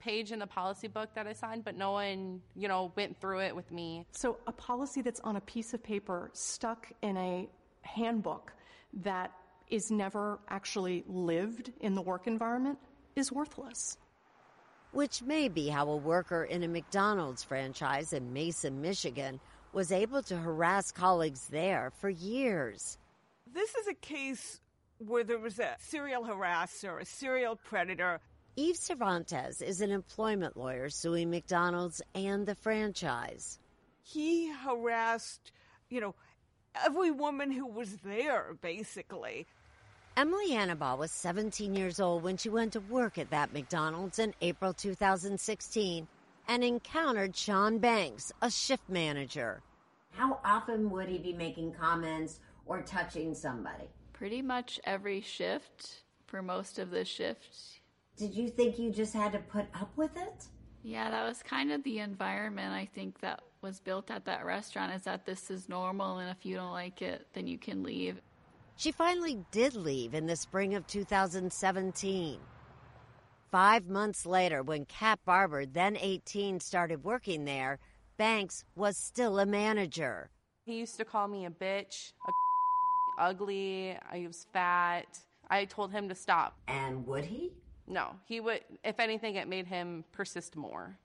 page 0.00 0.32
in 0.32 0.38
the 0.38 0.46
policy 0.46 0.86
book 0.86 1.08
that 1.14 1.26
I 1.26 1.32
signed, 1.32 1.64
but 1.64 1.76
no 1.76 1.92
one, 1.92 2.42
you 2.54 2.68
know, 2.68 2.92
went 2.94 3.18
through 3.20 3.40
it 3.40 3.56
with 3.56 3.70
me. 3.72 4.06
So 4.12 4.36
a 4.46 4.52
policy 4.52 5.00
that's 5.00 5.20
on 5.20 5.36
a 5.36 5.40
piece 5.40 5.72
of 5.72 5.82
paper 5.82 6.30
stuck 6.34 6.92
in 7.02 7.16
a 7.16 7.48
handbook 7.80 8.52
that 9.02 9.32
is 9.68 9.90
never 9.90 10.38
actually 10.48 11.04
lived 11.08 11.72
in 11.80 11.94
the 11.94 12.02
work 12.02 12.26
environment 12.26 12.78
is 13.16 13.32
worthless. 13.32 13.96
Which 14.94 15.22
may 15.22 15.48
be 15.48 15.68
how 15.68 15.88
a 15.88 15.96
worker 15.96 16.44
in 16.44 16.62
a 16.62 16.68
McDonald's 16.68 17.42
franchise 17.42 18.12
in 18.12 18.32
Mason, 18.32 18.80
Michigan, 18.80 19.40
was 19.72 19.90
able 19.90 20.22
to 20.22 20.36
harass 20.36 20.92
colleagues 20.92 21.48
there 21.48 21.90
for 21.98 22.08
years. 22.08 22.96
This 23.52 23.74
is 23.74 23.88
a 23.88 23.94
case 23.94 24.60
where 24.98 25.24
there 25.24 25.40
was 25.40 25.58
a 25.58 25.74
serial 25.80 26.22
harasser, 26.22 27.00
a 27.00 27.04
serial 27.04 27.56
predator. 27.56 28.20
Eve 28.54 28.76
Cervantez 28.76 29.60
is 29.60 29.80
an 29.80 29.90
employment 29.90 30.56
lawyer 30.56 30.88
suing 30.88 31.28
McDonald's 31.28 32.00
and 32.14 32.46
the 32.46 32.54
franchise. 32.54 33.58
He 34.04 34.52
harassed, 34.52 35.50
you 35.90 36.00
know, 36.00 36.14
every 36.84 37.10
woman 37.10 37.50
who 37.50 37.66
was 37.66 37.96
there, 38.04 38.56
basically. 38.62 39.48
Emily 40.16 40.52
Anible 40.52 40.96
was 40.96 41.10
17 41.10 41.74
years 41.74 41.98
old 41.98 42.22
when 42.22 42.36
she 42.36 42.48
went 42.48 42.72
to 42.74 42.80
work 42.80 43.18
at 43.18 43.30
that 43.30 43.52
McDonald's 43.52 44.20
in 44.20 44.32
April 44.40 44.72
2016 44.72 46.06
and 46.46 46.62
encountered 46.62 47.34
Sean 47.34 47.78
Banks, 47.78 48.30
a 48.40 48.48
shift 48.48 48.88
manager. 48.88 49.60
How 50.12 50.38
often 50.44 50.88
would 50.90 51.08
he 51.08 51.18
be 51.18 51.32
making 51.32 51.72
comments 51.72 52.38
or 52.64 52.80
touching 52.82 53.34
somebody? 53.34 53.88
Pretty 54.12 54.40
much 54.40 54.78
every 54.84 55.20
shift 55.20 56.04
for 56.26 56.42
most 56.42 56.78
of 56.78 56.92
the 56.92 57.04
shift. 57.04 57.80
Did 58.16 58.34
you 58.34 58.48
think 58.50 58.78
you 58.78 58.92
just 58.92 59.14
had 59.14 59.32
to 59.32 59.40
put 59.40 59.66
up 59.74 59.90
with 59.96 60.16
it? 60.16 60.46
Yeah, 60.84 61.10
that 61.10 61.26
was 61.26 61.42
kind 61.42 61.72
of 61.72 61.82
the 61.82 61.98
environment 61.98 62.72
I 62.72 62.88
think 62.94 63.18
that 63.18 63.42
was 63.62 63.80
built 63.80 64.12
at 64.12 64.26
that 64.26 64.44
restaurant 64.44 64.94
is 64.94 65.02
that 65.02 65.26
this 65.26 65.50
is 65.50 65.68
normal 65.68 66.18
and 66.18 66.30
if 66.30 66.46
you 66.46 66.54
don't 66.54 66.70
like 66.70 67.02
it, 67.02 67.26
then 67.32 67.48
you 67.48 67.58
can 67.58 67.82
leave. 67.82 68.20
She 68.76 68.90
finally 68.90 69.38
did 69.50 69.74
leave 69.74 70.14
in 70.14 70.26
the 70.26 70.36
spring 70.36 70.74
of 70.74 70.86
2017. 70.86 72.40
Five 73.50 73.88
months 73.88 74.26
later, 74.26 74.62
when 74.62 74.84
Kat 74.84 75.20
Barber, 75.24 75.64
then 75.64 75.96
18, 75.96 76.58
started 76.58 77.04
working 77.04 77.44
there, 77.44 77.78
Banks 78.16 78.64
was 78.74 78.96
still 78.96 79.38
a 79.38 79.46
manager. 79.46 80.30
He 80.64 80.78
used 80.78 80.96
to 80.98 81.04
call 81.04 81.28
me 81.28 81.46
a 81.46 81.50
bitch, 81.50 82.12
a 82.26 82.32
ugly, 83.22 83.96
I 84.10 84.24
was 84.26 84.46
fat. 84.52 85.18
I 85.50 85.64
told 85.66 85.92
him 85.92 86.08
to 86.08 86.14
stop. 86.14 86.56
And 86.66 87.06
would 87.06 87.24
he? 87.24 87.52
No, 87.86 88.16
he 88.24 88.40
would. 88.40 88.60
If 88.82 88.98
anything, 88.98 89.36
it 89.36 89.46
made 89.46 89.66
him 89.66 90.04
persist 90.10 90.56
more. 90.56 90.98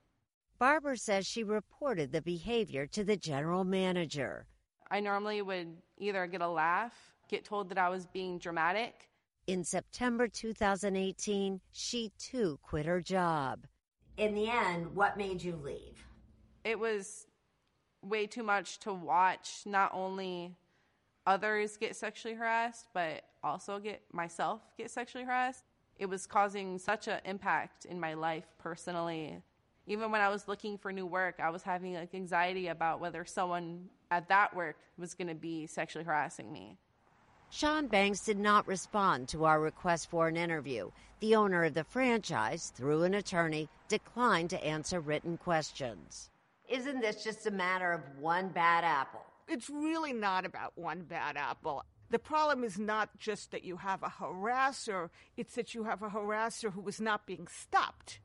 Barber 0.58 0.96
says 0.96 1.26
she 1.26 1.44
reported 1.44 2.12
the 2.12 2.22
behavior 2.22 2.86
to 2.88 3.04
the 3.04 3.18
general 3.18 3.64
manager. 3.64 4.46
I 4.92 5.00
normally 5.00 5.42
would 5.42 5.78
either 5.98 6.26
get 6.28 6.42
a 6.42 6.48
laugh, 6.48 7.09
get 7.30 7.46
told 7.46 7.70
that 7.70 7.78
I 7.78 7.90
was 7.90 8.06
being 8.08 8.38
dramatic. 8.40 9.10
In 9.48 9.64
September 9.64 10.28
2018, 10.28 11.62
she 11.72 12.12
too 12.20 12.60
quit 12.62 12.86
her 12.86 13.02
job. 13.02 13.66
In 14.18 14.36
the 14.36 14.50
end, 14.50 14.94
what 14.96 15.18
made 15.18 15.42
you 15.42 15.56
leave? 15.56 16.06
It 16.64 16.78
was 16.78 17.26
way 18.02 18.28
too 18.28 18.44
much 18.44 18.80
to 18.80 18.94
watch 18.94 19.62
not 19.66 19.92
only 19.94 20.56
others 21.26 21.78
get 21.78 21.96
sexually 21.96 22.36
harassed, 22.36 22.88
but 22.94 23.24
also 23.44 23.80
get 23.80 24.02
myself 24.12 24.62
get 24.78 24.92
sexually 24.92 25.26
harassed. 25.26 25.64
It 25.98 26.08
was 26.08 26.26
causing 26.26 26.78
such 26.78 27.08
an 27.08 27.20
impact 27.26 27.86
in 27.86 28.00
my 28.00 28.14
life 28.14 28.46
personally. 28.58 29.42
Even 29.86 30.12
when 30.12 30.22
I 30.22 30.30
was 30.30 30.48
looking 30.48 30.78
for 30.78 30.92
new 30.92 31.06
work, 31.06 31.40
I 31.40 31.50
was 31.50 31.64
having 31.64 31.94
like 31.96 32.14
anxiety 32.14 32.68
about 32.68 33.00
whether 33.00 33.26
someone 33.26 33.90
at 34.12 34.28
that 34.30 34.56
work 34.56 34.78
was 34.98 35.14
going 35.14 35.28
to 35.28 35.36
be 35.36 35.68
sexually 35.68 36.06
harassing 36.06 36.52
me. 36.52 36.78
Sean 37.52 37.88
Banks 37.88 38.20
did 38.20 38.38
not 38.38 38.68
respond 38.68 39.28
to 39.30 39.46
our 39.46 39.60
request 39.60 40.10
for 40.10 40.28
an 40.28 40.38
interview. 40.38 40.92
The 41.20 41.36
owner 41.36 41.64
of 41.64 41.74
the 41.74 41.84
franchise, 41.84 42.72
through 42.76 43.04
an 43.04 43.16
attorney, 43.16 43.70
declined 43.88 44.52
to 44.52 44.64
answer 44.64 45.00
written 45.00 45.36
questions. 45.38 46.30
Isn't 46.70 47.02
this 47.02 47.24
just 47.24 47.48
a 47.48 47.52
matter 47.52 47.92
of 47.92 48.02
one 48.20 48.50
bad 48.50 48.84
apple? 48.84 49.26
It's 49.48 49.70
really 49.70 50.14
not 50.14 50.46
about 50.46 50.74
one 50.76 51.02
bad 51.02 51.38
apple. 51.38 51.84
The 52.12 52.20
problem 52.20 52.64
is 52.64 52.78
not 52.78 53.18
just 53.18 53.50
that 53.52 53.64
you 53.64 53.78
have 53.78 54.04
a 54.04 54.10
harasser, 54.10 55.10
it's 55.36 55.56
that 55.56 55.74
you 55.74 55.84
have 55.86 56.04
a 56.04 56.10
harasser 56.10 56.72
who 56.72 56.82
was 56.82 57.02
not 57.02 57.26
being 57.26 57.48
stopped. 57.48 58.20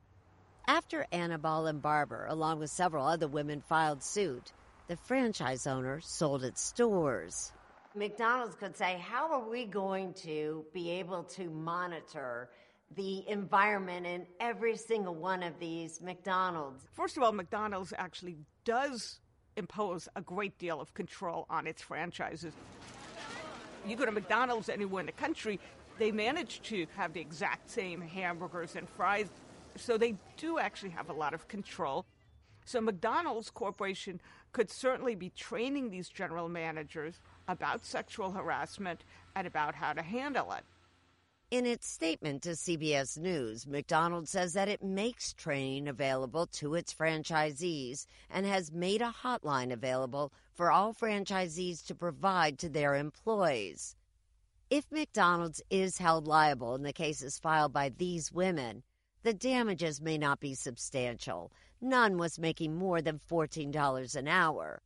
After 0.66 1.06
Anible 1.12 1.68
and 1.68 1.80
Barber, 1.80 2.26
along 2.28 2.58
with 2.58 2.70
several 2.70 3.06
other 3.06 3.28
women, 3.28 3.62
filed 3.62 4.02
suit, 4.02 4.52
the 4.86 4.96
franchise 4.96 5.66
owner 5.66 6.00
sold 6.02 6.44
its 6.44 6.62
stores. 6.62 7.52
McDonald's 7.95 8.57
could 8.57 8.76
say, 8.76 8.99
How 8.99 9.30
are 9.30 9.49
we 9.49 9.66
going 9.66 10.14
to 10.14 10.64
be 10.72 10.90
able 10.90 11.22
to 11.24 11.49
monitor 11.49 12.51
the 12.97 13.28
environment 13.28 14.05
in 14.05 14.26
every 14.40 14.76
single 14.76 15.14
one 15.14 15.42
of 15.45 15.59
these 15.61 16.01
McDonald's? 16.01 16.88
First 16.92 17.16
of 17.16 17.22
all, 17.22 17.32
McDonald's 17.32 17.92
actually 17.97 18.36
does 18.64 19.20
impose 19.57 20.09
a 20.16 20.20
great 20.20 20.59
deal 20.59 20.80
of 20.80 20.92
control 20.95 21.47
on 21.49 21.68
its 21.68 21.82
franchises. 21.82 22.53
You 23.86 23.95
go 23.95 24.05
to 24.05 24.12
McDonald's 24.12 24.68
anywhere 24.68 25.01
in 25.01 25.07
the 25.07 25.12
country, 25.12 25.61
they 25.99 26.11
manage 26.11 26.62
to 26.62 26.86
have 26.97 27.12
the 27.12 27.20
exact 27.20 27.70
same 27.70 28.01
hamburgers 28.01 28.74
and 28.74 28.88
fries, 28.88 29.28
so 29.76 29.97
they 29.97 30.16
do 30.36 30.59
actually 30.59 30.90
have 30.90 31.11
a 31.11 31.12
lot 31.12 31.32
of 31.32 31.47
control. 31.47 32.05
So 32.64 32.80
McDonald's 32.80 33.51
Corporation 33.51 34.20
could 34.53 34.70
certainly 34.70 35.14
be 35.14 35.30
training 35.30 35.90
these 35.90 36.09
general 36.09 36.49
managers 36.49 37.20
about 37.49 37.84
sexual 37.84 38.32
harassment 38.32 39.05
and 39.34 39.47
about 39.47 39.74
how 39.74 39.92
to 39.92 40.03
handle 40.03 40.53
it. 40.53 40.64
In 41.51 41.66
its 41.66 41.86
statement 41.86 42.42
to 42.42 42.51
CBS 42.51 43.16
News, 43.18 43.66
McDonald's 43.66 44.30
says 44.30 44.55
that 44.55 44.68
it 44.68 44.82
makes 44.82 45.32
training 45.32 45.86
available 45.86 46.47
to 46.47 46.74
its 46.74 46.92
franchisees 46.92 48.07
and 48.28 48.45
has 48.45 48.72
made 48.72 49.03
a 49.03 49.14
hotline 49.22 49.72
available 49.72 50.32
for 50.53 50.72
all 50.72 50.92
franchisees 50.92 51.84
to 51.86 51.95
provide 51.95 52.59
to 52.59 52.68
their 52.68 52.97
employees. 52.97 53.95
If 54.70 54.90
McDonald's 54.90 55.62
is 55.70 55.99
held 55.99 56.26
liable 56.26 56.74
in 56.74 56.82
the 56.82 56.92
cases 56.92 57.38
filed 57.38 57.72
by 57.72 57.90
these 57.90 58.32
women, 58.32 58.82
the 59.22 59.34
damages 59.34 60.01
may 60.01 60.18
not 60.18 60.40
be 60.40 60.55
substantial. 60.55 61.53
None 61.80 62.18
was 62.18 62.38
making 62.38 62.74
more 62.74 63.01
than 63.01 63.20
$14 63.30 64.16
an 64.16 64.26
hour. 64.26 64.82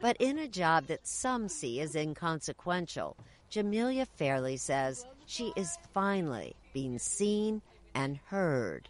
But 0.00 0.16
in 0.18 0.38
a 0.38 0.48
job 0.48 0.86
that 0.86 1.06
some 1.06 1.48
see 1.48 1.80
as 1.80 1.94
inconsequential, 1.94 3.16
Jamelia 3.50 4.06
Fairley 4.06 4.56
says 4.56 5.06
she 5.26 5.52
is 5.56 5.78
finally 5.92 6.56
being 6.72 6.98
seen 6.98 7.62
and 7.94 8.18
heard. 8.26 8.88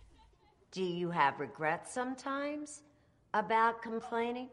Do 0.71 0.83
you 0.83 1.11
have 1.11 1.41
regrets 1.41 1.93
sometimes 1.93 2.83
about 3.35 3.83
complaining? 3.83 4.49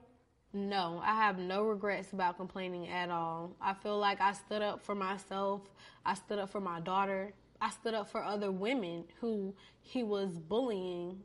No, 0.52 1.00
I 1.04 1.14
have 1.14 1.38
no 1.38 1.64
regrets 1.64 2.12
about 2.12 2.38
complaining 2.38 2.89
at 2.89 3.12
all. 3.12 3.56
I 3.62 3.74
feel 3.76 4.00
like 4.00 4.20
I 4.20 4.34
stood 4.34 4.64
up 4.64 4.82
for 4.82 4.95
myself. 4.95 5.62
I 6.06 6.16
stood 6.16 6.39
up 6.39 6.50
for 6.50 6.60
my 6.60 6.80
daughter. 6.80 7.34
I 7.62 7.70
stood 7.70 7.93
up 7.93 8.10
for 8.10 8.24
other 8.24 8.52
women 8.52 9.04
who 9.22 9.54
he 9.82 10.02
was 10.02 10.32
bullying. 10.39 11.20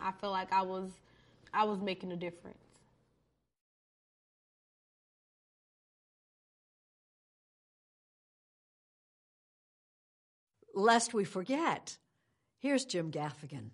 I 0.00 0.12
feel 0.12 0.30
like 0.30 0.52
I 0.52 0.62
was 0.62 0.90
I 1.52 1.64
was 1.64 1.80
making 1.80 2.12
a 2.12 2.16
difference. 2.16 2.67
Lest 10.78 11.12
we 11.12 11.24
forget, 11.24 11.98
here's 12.60 12.84
Jim 12.84 13.10
Gaffigan. 13.10 13.70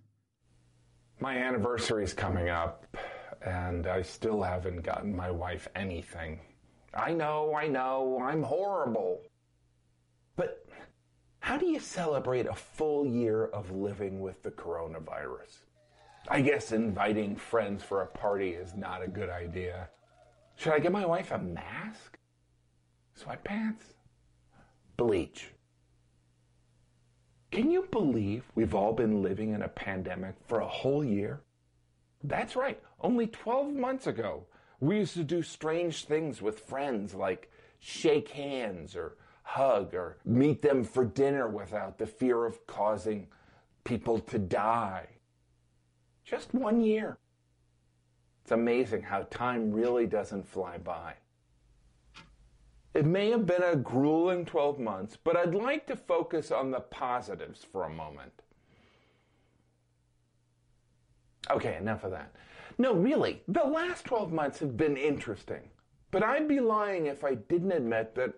My 1.21 1.37
anniversary 1.37 2.03
is 2.03 2.15
coming 2.15 2.49
up, 2.49 2.97
and 3.45 3.87
I 3.87 4.01
still 4.01 4.43
haven't 4.43 4.81
gotten 4.81 5.15
my 5.15 5.31
wife 5.31 5.69
anything. 5.77 6.41
I 6.95 7.13
know, 7.13 7.55
I 7.55 7.69
know, 7.69 8.19
I'm 8.23 8.43
horrible. 8.43 9.21
But 10.35 10.67
how 11.41 11.59
do 11.59 11.67
you 11.67 11.79
celebrate 11.79 12.47
a 12.47 12.55
full 12.55 13.05
year 13.05 13.49
of 13.49 13.71
living 13.71 14.23
with 14.23 14.43
the 14.43 14.53
coronavirus? 14.53 15.59
I 16.29 16.41
guess 16.41 16.73
inviting 16.73 17.37
friends 17.37 17.83
for 17.83 18.01
a 18.01 18.07
party 18.07 18.53
is 18.53 18.75
not 18.75 19.03
a 19.03 19.09
good 19.09 19.29
idea. 19.29 19.91
Should 20.57 20.73
I 20.73 20.79
get 20.79 20.91
my 20.91 21.05
wife 21.05 21.33
a 21.33 21.39
mask? 21.39 22.19
Sweatpants? 23.15 23.93
Bleach? 24.97 25.54
Can 27.55 27.71
you 27.71 27.87
believe 27.93 28.51
we've 28.57 28.75
all 28.75 28.93
been 28.93 29.23
living 29.23 29.53
in 29.53 29.63
a 29.63 29.69
pandemic 29.69 30.35
for 30.45 30.59
a 30.59 30.67
whole 30.67 31.05
year? 31.05 31.41
That's 32.25 32.57
right. 32.57 32.83
Only 33.01 33.29
12 33.29 33.73
months 33.73 34.09
ago, 34.09 34.47
we 34.81 34.97
used 34.99 35.15
to 35.15 35.23
do 35.23 35.41
strange 35.41 36.05
things 36.05 36.43
with 36.43 36.59
friends 36.59 37.15
like 37.15 37.53
shake 37.79 38.31
hands 38.31 38.97
or 38.97 39.19
hug 39.45 39.95
or 39.95 40.19
meet 40.25 40.63
them 40.63 40.83
for 40.83 41.05
dinner 41.05 41.47
without 41.47 41.97
the 41.97 42.09
fear 42.09 42.45
of 42.45 42.67
causing 42.67 43.29
people 43.85 44.19
to 44.19 44.39
die. 44.41 45.07
Just 46.25 46.55
one 46.55 46.81
year. 46.81 47.19
It's 48.43 48.51
amazing 48.51 49.03
how 49.03 49.29
time 49.31 49.71
really 49.71 50.09
doesn't 50.09 50.49
fly 50.49 50.79
by. 50.79 51.15
It 52.95 53.05
may 53.05 53.30
have 53.30 53.45
been 53.45 53.62
a 53.62 53.74
grueling 53.74 54.45
12 54.45 54.78
months, 54.78 55.18
but 55.22 55.36
I'd 55.36 55.55
like 55.55 55.84
to 55.88 55.97
focus 55.97 56.53
on 56.53 56.70
the 56.70 56.80
positives 56.80 57.66
for 57.70 57.82
a 57.82 57.90
moment. 57.90 58.32
Okay, 61.51 61.76
enough 61.76 62.05
of 62.05 62.12
that. 62.12 62.32
No, 62.78 62.95
really, 62.95 63.42
the 63.49 63.64
last 63.64 64.05
12 64.05 64.32
months 64.32 64.61
have 64.61 64.76
been 64.76 64.97
interesting, 64.97 65.70
but 66.12 66.22
I'd 66.22 66.47
be 66.47 66.61
lying 66.61 67.07
if 67.07 67.24
I 67.24 67.34
didn't 67.34 67.72
admit 67.72 68.14
that 68.14 68.32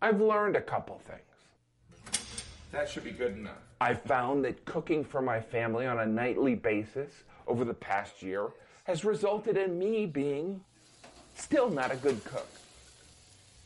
I've 0.00 0.20
learned 0.20 0.56
a 0.56 0.62
couple 0.62 0.98
things. 0.98 1.20
That 2.72 2.88
should 2.88 3.04
be 3.04 3.10
good 3.10 3.36
enough. 3.36 3.58
I 3.80 3.94
found 3.94 4.44
that 4.44 4.64
cooking 4.64 5.04
for 5.04 5.20
my 5.20 5.40
family 5.40 5.86
on 5.86 6.00
a 6.00 6.06
nightly 6.06 6.54
basis 6.54 7.24
over 7.46 7.64
the 7.64 7.74
past 7.74 8.22
year 8.22 8.48
has 8.84 9.04
resulted 9.04 9.56
in 9.56 9.78
me 9.78 10.06
being 10.06 10.62
still 11.34 11.70
not 11.70 11.92
a 11.92 11.96
good 11.96 12.24
cook. 12.24 12.48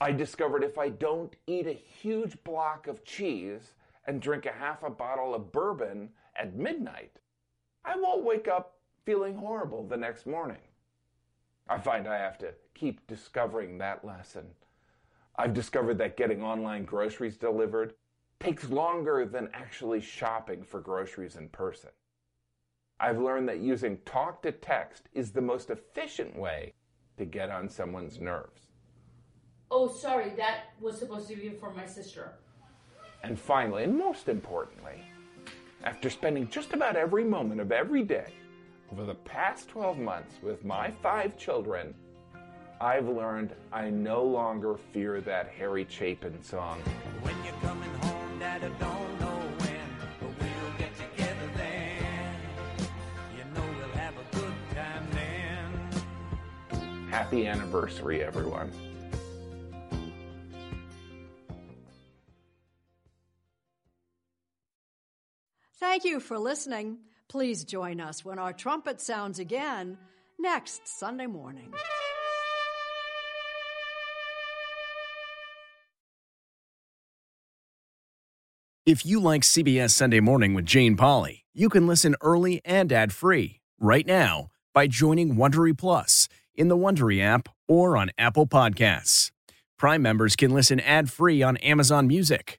I 0.05 0.13
discovered 0.13 0.63
if 0.63 0.77
I 0.77 0.91
don't 0.91 1.35
eat 1.47 1.67
a 1.67 1.73
huge 1.73 2.37
block 2.45 2.89
of 2.89 3.07
cheese 3.07 3.73
and 4.07 4.21
drink 4.21 4.45
a 4.45 4.53
half 4.53 4.83
a 4.83 4.91
bottle 4.91 5.35
of 5.35 5.51
bourbon 5.51 6.11
at 6.37 6.55
midnight, 6.55 7.21
I 7.87 7.97
won't 7.97 8.23
wake 8.23 8.47
up 8.47 8.77
feeling 9.07 9.35
horrible 9.35 9.83
the 9.83 9.97
next 9.97 10.27
morning. 10.27 10.61
I 11.71 11.79
find 11.79 12.07
I 12.07 12.19
have 12.19 12.37
to 12.41 12.53
keep 12.75 13.07
discovering 13.07 13.79
that 13.79 14.05
lesson. 14.05 14.45
I've 15.37 15.55
discovered 15.55 15.97
that 15.97 16.19
getting 16.19 16.43
online 16.43 16.85
groceries 16.85 17.39
delivered 17.39 17.95
takes 18.41 18.69
longer 18.69 19.25
than 19.25 19.49
actually 19.55 20.03
shopping 20.03 20.65
for 20.65 20.81
groceries 20.81 21.37
in 21.37 21.49
person. 21.49 21.93
I've 23.01 23.19
learned 23.19 23.49
that 23.49 23.61
using 23.61 23.97
talk 24.05 24.43
to 24.43 24.53
text 24.53 25.09
is 25.15 25.33
the 25.33 25.41
most 25.41 25.71
efficient 25.71 26.39
way 26.39 26.75
to 27.17 27.25
get 27.25 27.49
on 27.49 27.71
someone's 27.71 28.21
nerves. 28.21 28.74
Oh, 29.77 29.89
sorry, 29.89 30.31
that 30.37 30.67
was 30.81 30.97
supposed 30.97 31.27
to 31.31 31.35
be 31.35 31.49
for 31.51 31.75
my 31.75 31.85
sister. 31.85 32.31
And 33.25 33.37
finally, 33.37 33.83
and 33.83 33.99
most 33.99 34.29
importantly, 34.29 35.03
after 35.83 36.09
spending 36.11 36.49
just 36.49 36.73
about 36.75 36.95
every 36.95 37.25
moment 37.25 37.61
of 37.61 37.73
every 37.73 38.05
day 38.05 38.35
over 38.93 39.05
the 39.05 39.17
past 39.17 39.69
12 39.69 39.99
months 39.99 40.37
with 40.45 40.65
my 40.65 40.93
five 41.03 41.37
children, 41.37 41.93
I've 42.81 43.09
learned 43.09 43.53
I 43.73 43.91
no 43.91 44.23
longer 44.23 44.77
fear 44.93 45.21
that 45.23 45.49
Harry 45.49 45.85
Chapin 45.91 46.41
song. 46.41 46.79
When 47.23 47.35
you're 47.43 47.53
coming 47.55 47.93
home, 47.95 48.39
Dad, 48.39 48.63
I 48.63 48.69
don't 48.69 49.21
know 49.21 49.41
when, 49.59 49.89
but 50.21 50.29
we'll 50.39 50.79
get 50.79 50.95
together 50.95 51.51
then. 51.57 52.37
You 53.37 53.45
know 53.57 53.67
we'll 53.77 53.99
have 54.01 54.15
a 54.15 54.37
good 54.37 54.55
time 54.73 55.09
then. 56.71 57.09
Happy 57.11 57.49
anniversary, 57.49 58.23
everyone. 58.23 58.71
Thank 65.95 66.07
you 66.07 66.19
for 66.19 66.41
listening. 66.41 66.99
Please 67.29 67.63
join 67.63 68.01
us 68.01 68.25
when 68.25 68.37
our 68.37 68.53
trumpet 68.53 69.01
sounds 69.01 69.39
again 69.39 69.97
next 70.41 70.89
Sunday 70.89 71.29
morning. 71.29 71.73
If 78.85 79.07
you 79.07 79.21
like 79.21 79.43
CBS 79.43 79.91
Sunday 79.91 80.19
Morning 80.19 80.53
with 80.53 80.67
Jane 80.67 80.97
Pauley, 80.97 81.43
you 81.53 81.69
can 81.69 81.87
listen 81.87 82.17
early 82.21 82.61
and 82.65 82.93
ad-free 82.93 83.61
right 83.79 84.05
now 84.05 84.49
by 84.73 84.89
joining 84.89 85.37
Wondery 85.37 85.79
Plus 85.79 86.29
in 86.57 86.67
the 86.67 86.77
Wondery 86.77 87.23
app 87.23 87.49
or 87.69 87.97
on 87.97 88.11
Apple 88.19 88.49
Podcasts. 88.49 89.31
Prime 89.79 90.03
members 90.03 90.35
can 90.35 90.51
listen 90.51 90.81
ad-free 90.81 91.41
on 91.41 91.57
Amazon 91.59 92.09
Music. 92.09 92.59